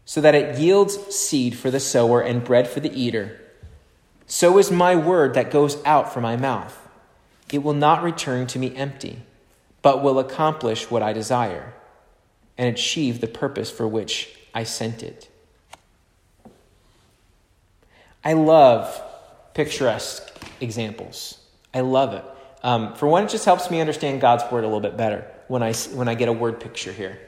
so 0.07 0.23
that 0.23 0.35
it 0.35 0.59
yields 0.59 1.15
seed 1.15 1.59
for 1.59 1.71
the 1.71 1.81
sower 1.81 2.23
and 2.23 2.43
bread 2.43 2.67
for 2.67 2.81
the 2.81 2.99
eater, 2.99 3.39
so 4.27 4.57
is 4.57 4.71
my 4.71 4.97
word 4.97 5.35
that 5.35 5.51
goes 5.51 5.83
out 5.85 6.15
from 6.15 6.23
my 6.23 6.37
mouth. 6.37 6.77
It 7.53 7.63
will 7.63 7.75
not 7.75 8.03
return 8.03 8.47
to 8.49 8.59
me 8.59 8.75
empty, 8.75 9.19
but 9.83 10.03
will 10.03 10.19
accomplish 10.19 10.91
what 10.91 11.03
I 11.03 11.13
desire 11.13 11.75
and 12.57 12.69
achieve 12.69 13.21
the 13.21 13.27
purpose 13.27 13.71
for 13.71 13.87
which 13.87 14.35
I 14.55 14.65
sent 14.65 15.03
it. 15.03 15.29
I 18.25 18.33
love 18.33 19.01
picturesque 19.55 20.33
examples. 20.61 21.39
I 21.73 21.81
love 21.81 22.15
it. 22.15 22.25
Um, 22.63 22.95
for 22.95 23.07
one, 23.07 23.25
it 23.25 23.31
just 23.31 23.45
helps 23.45 23.71
me 23.71 23.81
understand 23.81 24.21
God's 24.21 24.51
word 24.51 24.65
a 24.65 24.67
little 24.67 24.81
bit 24.81 24.97
better 24.97 25.25
when 25.47 25.63
I, 25.63 25.73
when 25.73 26.09
I 26.09 26.15
get 26.15 26.29
a 26.29 26.33
word 26.33 26.59
picture 26.59 26.93
here. 26.93 27.21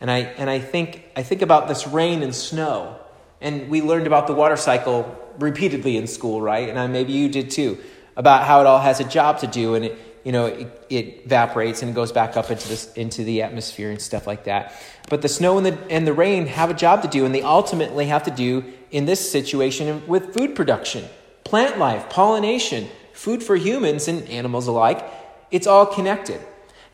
And 0.00 0.10
I, 0.10 0.18
and 0.18 0.48
I, 0.48 0.58
think, 0.58 1.04
I 1.14 1.22
think 1.22 1.42
about 1.42 1.68
this 1.68 1.86
rain 1.86 2.22
and 2.22 2.34
snow. 2.34 2.98
And 3.40 3.68
we 3.68 3.82
learned 3.82 4.06
about 4.06 4.26
the 4.26 4.34
water 4.34 4.56
cycle 4.56 5.16
repeatedly 5.38 5.96
in 5.96 6.06
school, 6.06 6.40
right? 6.40 6.68
And 6.68 6.78
I, 6.78 6.86
maybe 6.86 7.12
you 7.12 7.28
did 7.28 7.50
too 7.50 7.78
about 8.16 8.44
how 8.44 8.60
it 8.60 8.66
all 8.66 8.80
has 8.80 9.00
a 9.00 9.04
job 9.04 9.38
to 9.40 9.46
do 9.46 9.74
and 9.74 9.84
it, 9.86 9.98
you 10.24 10.32
know, 10.32 10.46
it, 10.46 10.86
it 10.90 11.22
evaporates 11.24 11.80
and 11.82 11.90
it 11.90 11.94
goes 11.94 12.12
back 12.12 12.36
up 12.36 12.50
into, 12.50 12.68
this, 12.68 12.92
into 12.94 13.24
the 13.24 13.42
atmosphere 13.42 13.90
and 13.90 14.00
stuff 14.00 14.26
like 14.26 14.44
that. 14.44 14.74
But 15.08 15.22
the 15.22 15.28
snow 15.28 15.56
and 15.56 15.66
the, 15.66 15.78
and 15.90 16.06
the 16.06 16.12
rain 16.12 16.46
have 16.46 16.70
a 16.70 16.74
job 16.74 17.02
to 17.02 17.08
do, 17.08 17.24
and 17.24 17.34
they 17.34 17.42
ultimately 17.42 18.06
have 18.06 18.24
to 18.24 18.30
do 18.30 18.64
in 18.90 19.06
this 19.06 19.30
situation 19.30 20.06
with 20.06 20.34
food 20.34 20.54
production, 20.54 21.06
plant 21.44 21.78
life, 21.78 22.10
pollination, 22.10 22.88
food 23.14 23.42
for 23.42 23.56
humans 23.56 24.08
and 24.08 24.28
animals 24.28 24.66
alike. 24.66 25.04
It's 25.50 25.66
all 25.66 25.86
connected. 25.86 26.40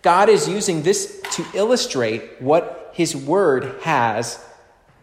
God 0.03 0.29
is 0.29 0.49
using 0.49 0.83
this 0.83 1.21
to 1.33 1.45
illustrate 1.53 2.41
what 2.41 2.86
His 2.97 3.15
Word 3.15 3.79
has 3.83 4.43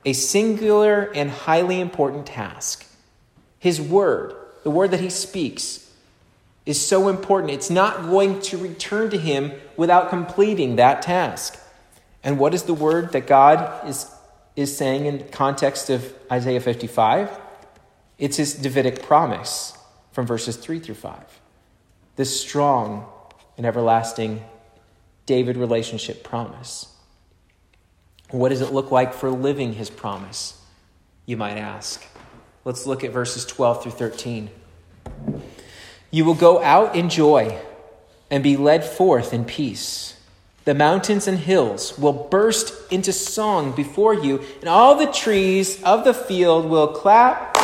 a 0.03 0.13
singular 0.13 1.11
and 1.13 1.29
highly 1.29 1.79
important 1.79 2.25
task. 2.25 2.87
His 3.59 3.79
Word, 3.79 4.33
the 4.63 4.71
Word 4.71 4.89
that 4.89 4.99
He 4.99 5.11
speaks, 5.11 5.91
is 6.65 6.83
so 6.83 7.07
important. 7.07 7.51
It's 7.51 7.69
not 7.69 8.01
going 8.09 8.41
to 8.41 8.57
return 8.57 9.11
to 9.11 9.19
him 9.19 9.51
without 9.77 10.09
completing 10.09 10.77
that 10.77 11.03
task. 11.03 11.59
And 12.23 12.39
what 12.39 12.55
is 12.55 12.63
the 12.63 12.73
word 12.73 13.11
that 13.11 13.27
God 13.27 13.87
is, 13.87 14.09
is 14.55 14.75
saying 14.75 15.05
in 15.05 15.27
context 15.27 15.91
of 15.91 16.15
Isaiah 16.31 16.61
55? 16.61 17.29
It's 18.17 18.37
his 18.37 18.55
Davidic 18.55 19.03
promise 19.03 19.77
from 20.13 20.25
verses 20.25 20.55
3 20.55 20.79
through 20.79 20.95
5. 20.95 21.19
This 22.15 22.41
strong 22.41 23.05
and 23.55 23.67
everlasting 23.67 24.43
David 25.27 25.57
relationship 25.57 26.23
promise. 26.23 26.87
What 28.33 28.49
does 28.49 28.61
it 28.61 28.73
look 28.73 28.89
like 28.89 29.13
for 29.13 29.29
living 29.29 29.73
his 29.73 29.91
promise? 29.91 30.59
You 31.27 31.37
might 31.37 31.55
ask. 31.55 32.03
Let's 32.65 32.87
look 32.87 33.03
at 33.03 33.11
verses 33.11 33.45
12 33.45 33.83
through 33.83 33.91
13. 33.91 34.49
You 36.09 36.25
will 36.25 36.33
go 36.33 36.59
out 36.63 36.95
in 36.95 37.09
joy 37.09 37.59
and 38.31 38.41
be 38.41 38.57
led 38.57 38.83
forth 38.83 39.35
in 39.35 39.45
peace. 39.45 40.19
The 40.65 40.73
mountains 40.73 41.27
and 41.27 41.37
hills 41.37 41.95
will 41.99 42.11
burst 42.11 42.91
into 42.91 43.13
song 43.13 43.71
before 43.75 44.15
you, 44.15 44.41
and 44.61 44.67
all 44.67 44.95
the 44.95 45.11
trees 45.11 45.79
of 45.83 46.03
the 46.03 46.13
field 46.15 46.65
will 46.65 46.87
clap. 46.87 47.55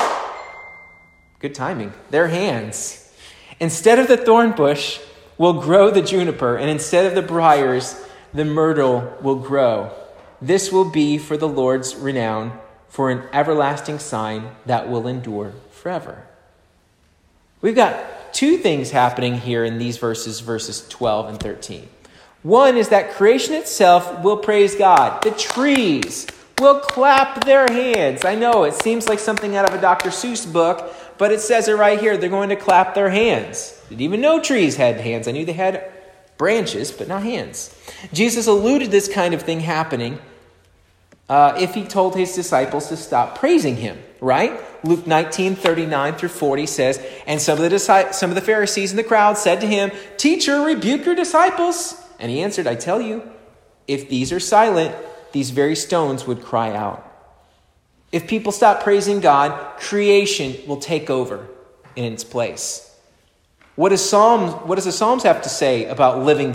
Good 1.40 1.56
timing. 1.56 1.94
Their 2.12 2.28
hands. 2.28 3.12
Instead 3.60 3.98
of 3.98 4.08
the 4.08 4.18
thorn 4.18 4.52
bush 4.52 5.00
will 5.40 5.54
grow 5.54 5.90
the 5.90 6.04
juniper, 6.04 6.58
and 6.58 6.70
instead 6.70 7.08
of 7.08 7.16
the 7.16 7.28
briers, 7.28 8.00
the 8.36 8.46
myrtle 8.46 9.18
will 9.24 9.38
grow. 9.38 9.92
This 10.42 10.72
will 10.72 10.90
be 10.90 11.18
for 11.18 11.38
the 11.38 11.48
Lord's 11.48 11.96
renown, 11.96 12.60
for 12.88 13.12
an 13.12 13.24
everlasting 13.34 14.00
sign 14.00 14.50
that 14.66 14.90
will 14.90 15.08
endure 15.08 15.54
forever. 15.72 16.24
We've 17.62 17.76
got 17.76 18.34
two 18.34 18.58
things 18.58 18.92
happening 18.92 19.36
here 19.36 19.66
in 19.66 19.78
these 19.78 19.98
verses, 19.98 20.40
verses 20.40 20.88
12 20.88 21.30
and 21.30 21.40
13. 21.40 21.90
One 22.42 22.78
is 22.78 22.90
that 22.90 23.12
creation 23.12 23.54
itself 23.54 24.24
will 24.24 24.38
praise 24.38 24.76
God. 24.76 25.22
The 25.24 25.32
trees 25.32 26.26
will 26.58 26.80
clap 26.80 27.44
their 27.44 27.68
hands. 27.68 28.24
I 28.24 28.36
know 28.36 28.64
it 28.64 28.76
seems 28.76 29.10
like 29.10 29.20
something 29.20 29.58
out 29.58 29.70
of 29.70 29.78
a 29.78 29.82
Dr. 29.82 30.10
Seuss 30.10 30.52
book, 30.52 30.96
but 31.18 31.34
it 31.34 31.42
says 31.42 31.68
it 31.68 31.74
right 31.74 32.00
here. 32.00 32.18
They're 32.18 32.30
going 32.30 32.50
to 32.50 32.56
clap 32.56 32.96
their 32.96 33.10
hands. 33.10 33.82
Didn't 33.90 34.02
even 34.02 34.22
know 34.22 34.42
trees 34.42 34.78
had 34.78 35.02
hands. 35.02 35.28
I 35.28 35.32
knew 35.32 35.46
they 35.46 35.54
had 35.54 35.92
branches, 36.38 36.94
but 36.94 37.10
not 37.10 37.24
hands. 37.24 37.76
Jesus 38.14 38.48
alluded 38.48 38.90
this 38.90 39.10
kind 39.10 39.34
of 39.34 39.42
thing 39.42 39.60
happening 39.60 40.20
uh, 41.30 41.56
if 41.60 41.76
he 41.76 41.84
told 41.84 42.16
his 42.16 42.34
disciples 42.34 42.90
to 42.90 42.98
stop 42.98 43.38
praising 43.38 43.76
him, 43.76 44.00
right? 44.20 44.60
Luke 44.84 45.06
19, 45.06 45.56
39 45.56 46.16
through 46.16 46.30
40 46.30 46.66
says, 46.66 47.06
And 47.28 47.40
some 47.40 47.62
of, 47.62 47.70
the 47.70 47.80
some 48.12 48.32
of 48.32 48.36
the 48.36 48.42
Pharisees 48.42 48.92
in 48.92 48.98
the 48.98 49.04
crowd 49.04 49.38
said 49.38 49.62
to 49.62 49.68
him, 49.68 49.92
Teacher, 50.18 50.62
rebuke 50.62 51.06
your 51.06 51.16
disciples. 51.16 52.04
And 52.20 52.32
he 52.32 52.42
answered, 52.42 52.66
I 52.66 52.76
tell 52.76 53.00
you, 53.00 53.24
if 53.88 54.10
these 54.10 54.34
are 54.34 54.40
silent, 54.40 54.96
these 55.32 55.52
very 55.52 55.76
stones 55.76 56.26
would 56.26 56.44
cry 56.44 56.76
out. 56.76 57.06
If 58.12 58.28
people 58.28 58.52
stop 58.52 58.84
praising 58.84 59.20
God, 59.20 59.80
creation 59.80 60.56
will 60.68 60.78
take 60.78 61.10
over 61.10 61.48
in 61.96 62.12
its 62.12 62.24
place. 62.24 62.86
What 63.76 63.90
does 63.90 64.08
Psalms, 64.08 64.54
what 64.66 64.76
does 64.76 64.86
the 64.86 64.92
Psalms 64.92 65.24
have 65.24 65.44
to 65.44 65.50
say 65.50 65.86
about 65.86 66.24
living 66.24 66.54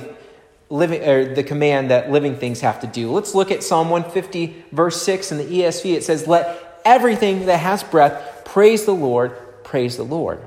living, 0.70 1.02
or 1.06 1.34
the 1.34 1.44
command 1.44 1.90
that 1.90 2.10
living 2.10 2.36
things 2.36 2.60
have 2.60 2.80
to 2.80 2.86
do. 2.86 3.10
Let's 3.10 3.34
look 3.34 3.50
at 3.50 3.62
Psalm 3.62 3.90
150, 3.90 4.64
verse 4.72 5.02
6 5.02 5.32
in 5.32 5.38
the 5.38 5.44
ESV. 5.44 5.94
It 5.94 6.04
says, 6.04 6.26
Let 6.26 6.80
everything 6.84 7.46
that 7.46 7.58
has 7.58 7.82
breath 7.82 8.42
praise 8.44 8.84
the 8.84 8.94
Lord, 8.94 9.36
praise 9.64 9.96
the 9.96 10.04
Lord. 10.04 10.46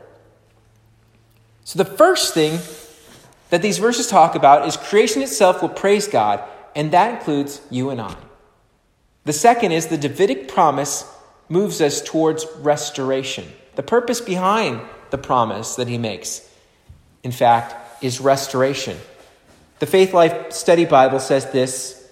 So 1.64 1.78
the 1.78 1.86
first 1.86 2.34
thing 2.34 2.60
that 3.50 3.62
these 3.62 3.78
verses 3.78 4.08
talk 4.08 4.36
about 4.36 4.68
is 4.68 4.78
creation 4.78 5.22
itself 5.22 5.62
will 5.62 5.70
praise 5.70 6.08
God, 6.08 6.44
and 6.76 6.92
that 6.92 7.16
includes 7.16 7.62
you 7.70 7.90
and 7.90 8.00
I. 8.00 8.16
The 9.26 9.34
second 9.34 9.74
is 9.74 9.88
the 9.88 9.98
Davidic 9.98 10.48
promise 10.48 11.06
moves 11.50 11.82
us 11.82 12.02
towards 12.02 12.46
restoration. 12.60 13.52
The 13.76 13.84
purpose 13.84 14.22
behind 14.22 14.82
the 15.10 15.18
promise 15.18 15.76
that 15.76 15.88
he 15.88 15.98
makes, 15.98 16.50
in 17.24 17.32
fact, 17.32 18.04
is 18.04 18.20
restoration. 18.20 18.98
The 19.80 19.86
Faith 19.86 20.12
Life 20.12 20.52
Study 20.54 20.86
Bible 20.86 21.20
says 21.20 21.52
this 21.52 22.10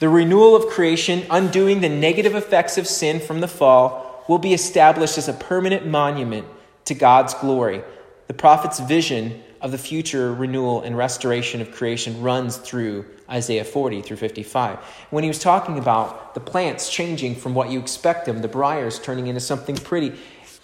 The 0.00 0.08
renewal 0.08 0.54
of 0.54 0.66
creation, 0.66 1.24
undoing 1.30 1.80
the 1.80 1.88
negative 1.88 2.34
effects 2.34 2.76
of 2.76 2.86
sin 2.86 3.20
from 3.20 3.40
the 3.40 3.48
fall, 3.48 4.22
will 4.28 4.38
be 4.38 4.52
established 4.52 5.16
as 5.16 5.26
a 5.26 5.32
permanent 5.32 5.86
monument 5.86 6.46
to 6.84 6.94
God's 6.94 7.32
glory. 7.32 7.82
The 8.26 8.34
prophet's 8.34 8.80
vision 8.80 9.42
of 9.62 9.70
the 9.70 9.78
future 9.78 10.34
renewal 10.34 10.82
and 10.82 10.94
restoration 10.94 11.62
of 11.62 11.72
creation 11.72 12.20
runs 12.20 12.58
through 12.58 13.06
Isaiah 13.30 13.64
40 13.64 14.02
through 14.02 14.18
55. 14.18 14.76
When 15.08 15.24
he 15.24 15.28
was 15.28 15.38
talking 15.38 15.78
about 15.78 16.34
the 16.34 16.40
plants 16.40 16.90
changing 16.90 17.36
from 17.36 17.54
what 17.54 17.70
you 17.70 17.78
expect 17.78 18.26
them, 18.26 18.42
the 18.42 18.48
briars 18.48 18.98
turning 18.98 19.26
into 19.28 19.40
something 19.40 19.76
pretty, 19.76 20.12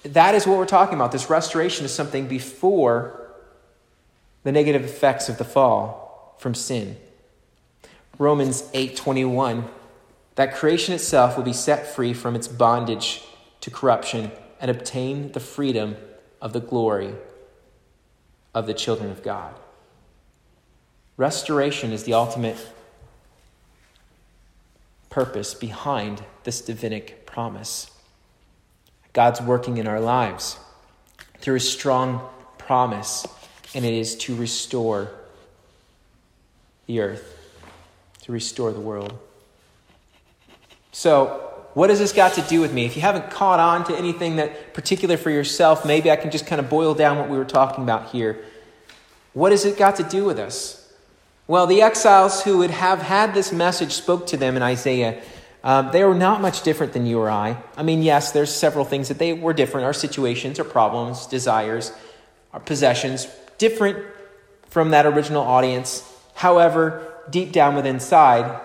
that 0.02 0.34
is 0.34 0.46
what 0.46 0.58
we're 0.58 0.66
talking 0.66 0.96
about. 0.96 1.12
This 1.12 1.30
restoration 1.30 1.86
is 1.86 1.94
something 1.94 2.28
before 2.28 3.30
the 4.42 4.52
negative 4.52 4.84
effects 4.84 5.30
of 5.30 5.38
the 5.38 5.44
fall 5.44 6.09
from 6.40 6.54
sin. 6.54 6.96
Romans 8.18 8.62
8:21 8.72 9.68
that 10.36 10.54
creation 10.54 10.94
itself 10.94 11.36
will 11.36 11.44
be 11.44 11.52
set 11.52 11.86
free 11.86 12.14
from 12.14 12.34
its 12.34 12.48
bondage 12.48 13.22
to 13.60 13.70
corruption 13.70 14.32
and 14.58 14.70
obtain 14.70 15.32
the 15.32 15.40
freedom 15.40 15.96
of 16.40 16.54
the 16.54 16.60
glory 16.60 17.14
of 18.54 18.66
the 18.66 18.72
children 18.72 19.10
of 19.10 19.22
God. 19.22 19.54
Restoration 21.18 21.92
is 21.92 22.04
the 22.04 22.14
ultimate 22.14 22.56
purpose 25.10 25.52
behind 25.52 26.24
this 26.44 26.62
Davidic 26.62 27.26
promise. 27.26 27.90
God's 29.12 29.42
working 29.42 29.76
in 29.76 29.86
our 29.86 30.00
lives 30.00 30.58
through 31.38 31.56
a 31.56 31.60
strong 31.60 32.26
promise, 32.56 33.26
and 33.74 33.84
it 33.84 33.92
is 33.92 34.14
to 34.16 34.34
restore 34.34 35.10
the 36.90 37.00
earth, 37.00 37.38
to 38.22 38.32
restore 38.32 38.72
the 38.72 38.80
world. 38.80 39.16
So, 40.90 41.46
what 41.74 41.88
has 41.88 42.00
this 42.00 42.12
got 42.12 42.34
to 42.34 42.42
do 42.42 42.60
with 42.60 42.72
me? 42.72 42.84
If 42.84 42.96
you 42.96 43.02
haven't 43.02 43.30
caught 43.30 43.60
on 43.60 43.84
to 43.84 43.96
anything 43.96 44.36
that 44.36 44.74
particular 44.74 45.16
for 45.16 45.30
yourself, 45.30 45.86
maybe 45.86 46.10
I 46.10 46.16
can 46.16 46.32
just 46.32 46.46
kind 46.46 46.58
of 46.58 46.68
boil 46.68 46.94
down 46.94 47.16
what 47.16 47.30
we 47.30 47.38
were 47.38 47.44
talking 47.44 47.84
about 47.84 48.10
here. 48.10 48.44
What 49.34 49.52
has 49.52 49.64
it 49.64 49.78
got 49.78 49.94
to 49.96 50.02
do 50.02 50.24
with 50.24 50.40
us? 50.40 50.92
Well, 51.46 51.68
the 51.68 51.80
exiles 51.80 52.42
who 52.42 52.58
would 52.58 52.72
have 52.72 53.02
had 53.02 53.34
this 53.34 53.52
message 53.52 53.92
spoke 53.92 54.26
to 54.28 54.36
them 54.36 54.56
in 54.56 54.62
Isaiah. 54.62 55.22
Um, 55.62 55.90
they 55.92 56.02
were 56.02 56.14
not 56.14 56.40
much 56.40 56.62
different 56.62 56.92
than 56.92 57.06
you 57.06 57.20
or 57.20 57.30
I. 57.30 57.56
I 57.76 57.84
mean, 57.84 58.02
yes, 58.02 58.32
there's 58.32 58.52
several 58.52 58.84
things 58.84 59.06
that 59.08 59.18
they 59.18 59.32
were 59.32 59.52
different. 59.52 59.84
Our 59.84 59.92
situations, 59.92 60.58
our 60.58 60.64
problems, 60.64 61.26
desires, 61.26 61.92
our 62.52 62.60
possessions, 62.60 63.28
different 63.58 64.04
from 64.70 64.90
that 64.90 65.06
original 65.06 65.42
audience. 65.42 66.09
However, 66.40 67.06
deep 67.28 67.52
down 67.52 67.74
within 67.74 67.96
inside, 67.96 68.62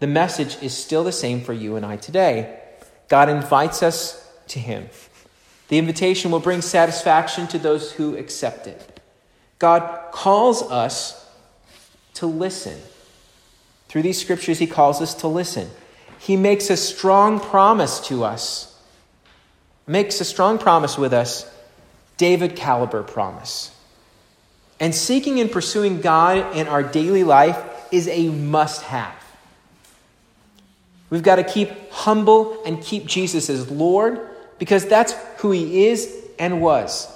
the 0.00 0.06
message 0.06 0.62
is 0.62 0.76
still 0.76 1.02
the 1.02 1.12
same 1.12 1.40
for 1.40 1.54
you 1.54 1.74
and 1.76 1.86
I 1.86 1.96
today. 1.96 2.60
God 3.08 3.30
invites 3.30 3.82
us 3.82 4.30
to 4.48 4.58
Him. 4.58 4.90
The 5.68 5.78
invitation 5.78 6.30
will 6.30 6.40
bring 6.40 6.60
satisfaction 6.60 7.46
to 7.46 7.58
those 7.58 7.92
who 7.92 8.18
accept 8.18 8.66
it. 8.66 9.00
God 9.58 10.12
calls 10.12 10.60
us 10.64 11.26
to 12.14 12.26
listen. 12.26 12.78
Through 13.88 14.02
these 14.02 14.20
scriptures, 14.20 14.58
He 14.58 14.66
calls 14.66 15.00
us 15.00 15.14
to 15.14 15.26
listen. 15.26 15.70
He 16.18 16.36
makes 16.36 16.68
a 16.68 16.76
strong 16.76 17.40
promise 17.40 17.98
to 18.08 18.24
us, 18.24 18.78
makes 19.86 20.20
a 20.20 20.24
strong 20.26 20.58
promise 20.58 20.98
with 20.98 21.14
us, 21.14 21.50
David 22.18 22.56
caliber 22.56 23.02
promise. 23.02 23.70
And 24.78 24.94
seeking 24.94 25.40
and 25.40 25.50
pursuing 25.50 26.00
God 26.00 26.56
in 26.56 26.68
our 26.68 26.82
daily 26.82 27.24
life 27.24 27.58
is 27.90 28.08
a 28.08 28.28
must 28.28 28.82
have. 28.82 29.14
We've 31.08 31.22
got 31.22 31.36
to 31.36 31.44
keep 31.44 31.70
humble 31.90 32.62
and 32.64 32.82
keep 32.82 33.06
Jesus 33.06 33.48
as 33.48 33.70
Lord 33.70 34.28
because 34.58 34.86
that's 34.86 35.14
who 35.38 35.50
He 35.50 35.86
is 35.86 36.14
and 36.38 36.60
was. 36.60 37.10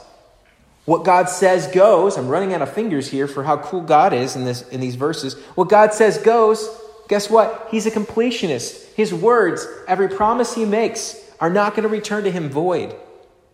What 0.85 1.05
God 1.05 1.29
says 1.29 1.66
goes. 1.68 2.16
I'm 2.16 2.29
running 2.29 2.55
out 2.55 2.62
of 2.62 2.73
fingers 2.73 3.09
here 3.09 3.27
for 3.27 3.44
how 3.44 3.59
cool 3.59 3.83
God 3.83 4.12
is 4.12 4.37
in, 4.37 4.44
this, 4.44 4.66
in 4.68 4.81
these 4.81 4.94
verses. 4.94 5.35
What 5.55 5.68
God 5.68 5.92
says 5.92 6.18
goes. 6.18 6.68
Guess 7.09 7.29
what? 7.29 7.68
He's 7.70 7.87
a 7.87 7.90
completionist. 7.90 8.94
His 8.94 9.12
words, 9.12 9.66
every 9.87 10.09
promise 10.09 10.55
He 10.55 10.64
makes, 10.64 11.16
are 11.40 11.51
not 11.51 11.75
going 11.75 11.83
to 11.83 11.88
return 11.88 12.25
to 12.25 12.31
Him 12.31 12.49
void. 12.49 12.94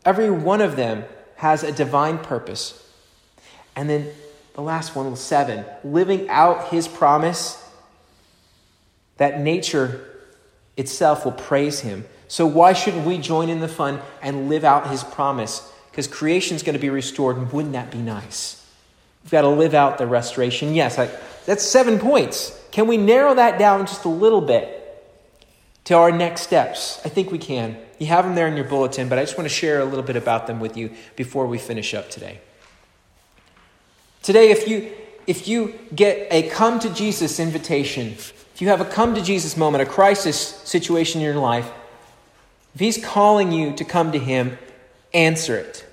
Every 0.04 0.30
one 0.30 0.60
of 0.60 0.76
them 0.76 1.04
has 1.36 1.62
a 1.64 1.72
divine 1.72 2.18
purpose 2.18 2.85
and 3.76 3.88
then 3.88 4.10
the 4.56 4.62
last 4.62 4.96
one, 4.96 5.10
was 5.10 5.20
seven, 5.20 5.66
living 5.84 6.30
out 6.30 6.68
his 6.68 6.88
promise 6.88 7.62
that 9.18 9.38
nature 9.38 10.04
itself 10.78 11.26
will 11.26 11.32
praise 11.32 11.80
him. 11.80 12.06
So, 12.26 12.46
why 12.46 12.72
shouldn't 12.72 13.06
we 13.06 13.18
join 13.18 13.50
in 13.50 13.60
the 13.60 13.68
fun 13.68 14.00
and 14.22 14.48
live 14.48 14.64
out 14.64 14.90
his 14.90 15.04
promise? 15.04 15.70
Because 15.90 16.06
creation 16.06 16.56
is 16.56 16.62
going 16.62 16.72
to 16.72 16.80
be 16.80 16.88
restored, 16.88 17.36
and 17.36 17.52
wouldn't 17.52 17.74
that 17.74 17.90
be 17.90 17.98
nice? 17.98 18.66
We've 19.22 19.30
got 19.30 19.42
to 19.42 19.48
live 19.48 19.74
out 19.74 19.98
the 19.98 20.06
restoration. 20.06 20.74
Yes, 20.74 20.98
I, 20.98 21.10
that's 21.44 21.62
seven 21.62 21.98
points. 21.98 22.58
Can 22.70 22.86
we 22.86 22.96
narrow 22.96 23.34
that 23.34 23.58
down 23.58 23.86
just 23.86 24.06
a 24.06 24.08
little 24.08 24.40
bit 24.40 24.72
to 25.84 25.94
our 25.94 26.10
next 26.10 26.42
steps? 26.42 26.98
I 27.04 27.10
think 27.10 27.30
we 27.30 27.38
can. 27.38 27.76
You 27.98 28.06
have 28.06 28.24
them 28.24 28.34
there 28.34 28.48
in 28.48 28.56
your 28.56 28.64
bulletin, 28.64 29.08
but 29.08 29.18
I 29.18 29.22
just 29.22 29.36
want 29.36 29.48
to 29.48 29.54
share 29.54 29.80
a 29.80 29.84
little 29.84 30.02
bit 30.02 30.16
about 30.16 30.46
them 30.46 30.60
with 30.60 30.78
you 30.78 30.92
before 31.14 31.46
we 31.46 31.58
finish 31.58 31.92
up 31.92 32.10
today. 32.10 32.40
Today, 34.26 34.50
if 34.50 34.66
you, 34.66 34.90
if 35.28 35.46
you 35.46 35.78
get 35.94 36.26
a 36.32 36.48
come 36.48 36.80
to 36.80 36.92
Jesus 36.92 37.38
invitation, 37.38 38.08
if 38.08 38.56
you 38.58 38.66
have 38.66 38.80
a 38.80 38.84
come 38.84 39.14
to 39.14 39.22
Jesus 39.22 39.56
moment, 39.56 39.82
a 39.82 39.86
crisis 39.86 40.36
situation 40.36 41.20
in 41.20 41.24
your 41.24 41.36
life, 41.36 41.70
if 42.74 42.80
He's 42.80 43.04
calling 43.04 43.52
you 43.52 43.72
to 43.74 43.84
come 43.84 44.10
to 44.10 44.18
Him, 44.18 44.58
answer 45.14 45.56
it. 45.56 45.86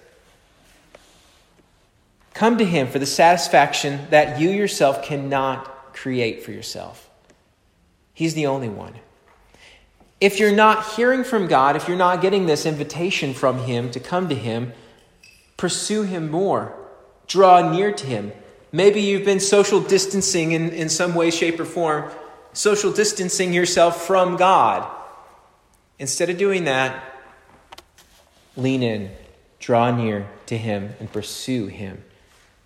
Come 2.34 2.58
to 2.58 2.66
Him 2.66 2.88
for 2.88 2.98
the 2.98 3.06
satisfaction 3.06 4.08
that 4.10 4.42
you 4.42 4.50
yourself 4.50 5.04
cannot 5.04 5.94
create 5.94 6.42
for 6.42 6.52
yourself. 6.52 7.08
He's 8.16 8.34
the 8.34 8.48
only 8.48 8.68
one. 8.68 8.96
If 10.20 10.40
you're 10.40 10.52
not 10.52 10.94
hearing 10.94 11.24
from 11.24 11.46
God, 11.46 11.76
if 11.76 11.88
you're 11.88 11.96
not 11.96 12.20
getting 12.20 12.48
this 12.48 12.66
invitation 12.66 13.36
from 13.36 13.60
Him 13.60 13.92
to 13.92 14.00
come 14.00 14.28
to 14.30 14.36
Him, 14.36 14.74
pursue 15.56 16.02
Him 16.02 16.32
more 16.32 16.80
draw 17.34 17.72
near 17.72 17.92
to 17.92 18.06
Him. 18.06 18.32
Maybe 18.72 19.02
you've 19.02 19.26
been 19.26 19.40
social 19.40 19.82
distancing 19.82 20.52
in, 20.52 20.70
in 20.70 20.88
some 20.88 21.16
way, 21.16 21.32
shape, 21.32 21.60
or 21.60 21.66
form, 21.66 22.12
social 22.54 22.92
distancing 22.92 23.54
yourself 23.54 24.06
from 24.06 24.38
God. 24.38 24.88
Instead 25.98 26.30
of 26.30 26.38
doing 26.38 26.66
that, 26.66 27.04
lean 28.56 28.84
in, 28.84 29.12
draw 29.60 29.90
near 29.90 30.30
to 30.46 30.56
Him, 30.56 30.94
and 31.00 31.12
pursue 31.12 31.66
Him. 31.66 32.04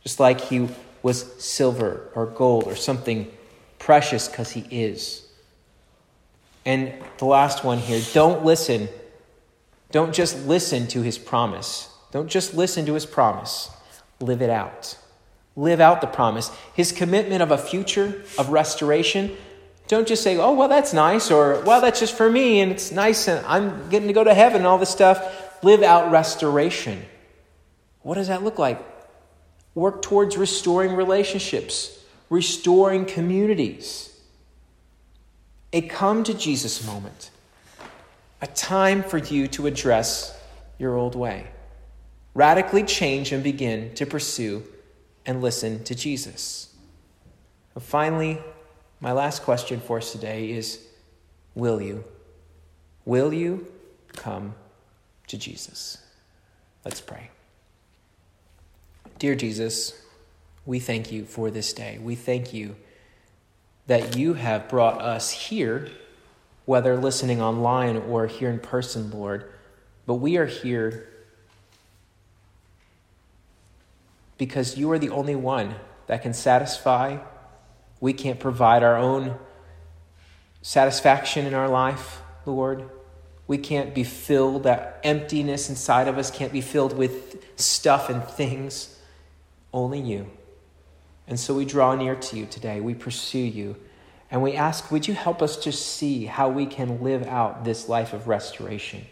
Just 0.03 0.19
like 0.19 0.41
He 0.41 0.67
was 1.01 1.33
silver 1.41 2.09
or 2.13 2.25
gold 2.25 2.65
or 2.65 2.75
something 2.75 3.31
precious 3.79 4.27
because 4.27 4.51
he 4.51 4.65
is. 4.69 5.25
And 6.65 6.93
the 7.19 7.25
last 7.25 7.63
one 7.63 7.77
here 7.77 8.01
don't 8.13 8.43
listen. 8.43 8.89
Don't 9.91 10.13
just 10.13 10.45
listen 10.45 10.87
to 10.87 11.01
his 11.01 11.17
promise. 11.17 11.89
Don't 12.11 12.27
just 12.27 12.53
listen 12.53 12.85
to 12.87 12.93
his 12.93 13.05
promise. 13.05 13.69
Live 14.19 14.41
it 14.41 14.49
out. 14.49 14.97
Live 15.55 15.79
out 15.79 16.01
the 16.01 16.07
promise. 16.07 16.51
His 16.73 16.91
commitment 16.91 17.41
of 17.41 17.51
a 17.51 17.57
future 17.57 18.23
of 18.37 18.49
restoration. 18.49 19.35
Don't 19.87 20.07
just 20.07 20.21
say, 20.21 20.37
oh, 20.37 20.53
well, 20.53 20.67
that's 20.67 20.93
nice, 20.93 21.31
or, 21.31 21.61
well, 21.61 21.81
that's 21.81 21.99
just 21.99 22.15
for 22.15 22.29
me, 22.29 22.59
and 22.59 22.71
it's 22.71 22.91
nice, 22.91 23.27
and 23.27 23.45
I'm 23.45 23.89
getting 23.89 24.07
to 24.07 24.13
go 24.13 24.23
to 24.23 24.33
heaven, 24.33 24.57
and 24.57 24.67
all 24.67 24.77
this 24.77 24.89
stuff. 24.89 25.63
Live 25.63 25.81
out 25.81 26.11
restoration. 26.11 27.03
What 28.01 28.15
does 28.15 28.27
that 28.27 28.43
look 28.43 28.59
like? 28.59 28.85
Work 29.75 30.01
towards 30.01 30.37
restoring 30.37 30.95
relationships, 30.95 32.03
restoring 32.29 33.05
communities. 33.05 34.13
A 35.73 35.81
come 35.81 36.23
to 36.23 36.33
Jesus 36.33 36.85
moment, 36.85 37.29
a 38.41 38.47
time 38.47 39.03
for 39.03 39.17
you 39.17 39.47
to 39.49 39.67
address 39.67 40.37
your 40.77 40.95
old 40.95 41.15
way. 41.15 41.47
Radically 42.37 42.83
change 42.83 43.31
and 43.31 43.43
begin 43.43 43.95
to 43.95 44.05
pursue 44.05 44.63
and 45.25 45.41
listen 45.41 45.83
to 45.85 45.95
Jesus. 45.95 46.71
And 47.73 47.83
finally, 47.83 48.37
my 48.99 49.11
last 49.11 49.41
question 49.41 49.79
for 49.79 49.97
us 49.97 50.11
today 50.11 50.51
is 50.51 50.85
Will 51.55 51.81
you? 51.81 52.03
Will 53.05 53.33
you 53.33 53.65
come 54.09 54.53
to 55.25 55.35
Jesus? 55.35 55.97
Let's 56.85 57.01
pray. 57.01 57.31
Dear 59.17 59.33
Jesus, 59.33 59.99
we 60.63 60.77
thank 60.77 61.11
you 61.11 61.25
for 61.25 61.49
this 61.49 61.73
day. 61.73 61.97
We 61.99 62.13
thank 62.13 62.53
you 62.53 62.75
that 63.87 64.15
you 64.15 64.35
have 64.35 64.69
brought 64.69 65.01
us 65.01 65.31
here, 65.31 65.89
whether 66.65 66.97
listening 66.97 67.41
online 67.41 67.97
or 67.97 68.27
here 68.27 68.51
in 68.51 68.59
person, 68.59 69.09
Lord. 69.09 69.51
But 70.05 70.15
we 70.15 70.37
are 70.37 70.45
here 70.45 71.09
because 74.37 74.77
you 74.77 74.91
are 74.91 74.99
the 74.99 75.09
only 75.09 75.35
one 75.35 75.75
that 76.07 76.21
can 76.21 76.33
satisfy. 76.33 77.17
We 77.99 78.13
can't 78.13 78.39
provide 78.39 78.83
our 78.83 78.95
own 78.95 79.37
satisfaction 80.61 81.45
in 81.45 81.53
our 81.53 81.69
life, 81.69 82.21
Lord. 82.45 82.89
We 83.47 83.57
can't 83.57 83.95
be 83.95 84.03
filled, 84.03 84.63
that 84.63 84.99
emptiness 85.03 85.69
inside 85.69 86.07
of 86.07 86.17
us 86.17 86.29
can't 86.29 86.51
be 86.51 86.61
filled 86.61 86.97
with 86.97 87.45
stuff 87.59 88.09
and 88.09 88.23
things. 88.23 88.99
Only 89.73 90.01
you. 90.01 90.29
And 91.27 91.39
so 91.39 91.53
we 91.53 91.65
draw 91.65 91.95
near 91.95 92.15
to 92.15 92.37
you 92.37 92.45
today. 92.45 92.81
We 92.81 92.93
pursue 92.93 93.39
you. 93.39 93.77
And 94.29 94.41
we 94.41 94.53
ask, 94.53 94.91
would 94.91 95.07
you 95.07 95.13
help 95.13 95.41
us 95.41 95.55
to 95.57 95.71
see 95.71 96.25
how 96.25 96.49
we 96.49 96.65
can 96.65 97.01
live 97.01 97.25
out 97.27 97.63
this 97.63 97.87
life 97.87 98.11
of 98.11 98.27
restoration? 98.27 99.05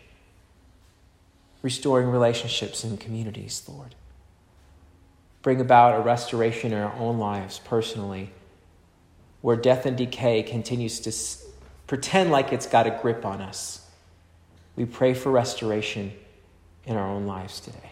Restoring 1.62 2.10
relationships 2.10 2.84
and 2.84 3.00
communities, 3.00 3.64
Lord. 3.68 3.96
Bring 5.46 5.62
about 5.62 6.00
a 6.00 6.02
restoration 6.02 6.74
in 6.74 6.80
our 6.80 6.96
own 6.96 7.20
lives 7.20 7.60
personally, 7.60 8.32
where 9.42 9.56
death 9.56 9.86
and 9.86 9.96
decay 9.96 10.42
continues 10.42 11.00
to 11.02 11.12
pretend 11.86 12.32
like 12.32 12.52
it's 12.52 12.66
got 12.66 12.88
a 12.88 13.00
grip 13.00 13.24
on 13.24 13.42
us. 13.42 13.88
We 14.76 14.86
pray 14.86 15.14
for 15.14 15.32
restoration 15.32 16.14
in 16.86 16.98
our 16.98 17.08
own 17.08 17.28
lives 17.28 17.60
today. 17.60 17.92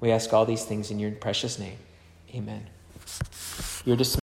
We 0.00 0.10
ask 0.10 0.34
all 0.34 0.44
these 0.44 0.66
things 0.66 0.90
in 0.90 0.98
your 0.98 1.12
precious 1.12 1.58
name. 1.58 1.78
Amen. 2.34 2.66
You're 3.86 3.96
dismissed. 3.96 4.18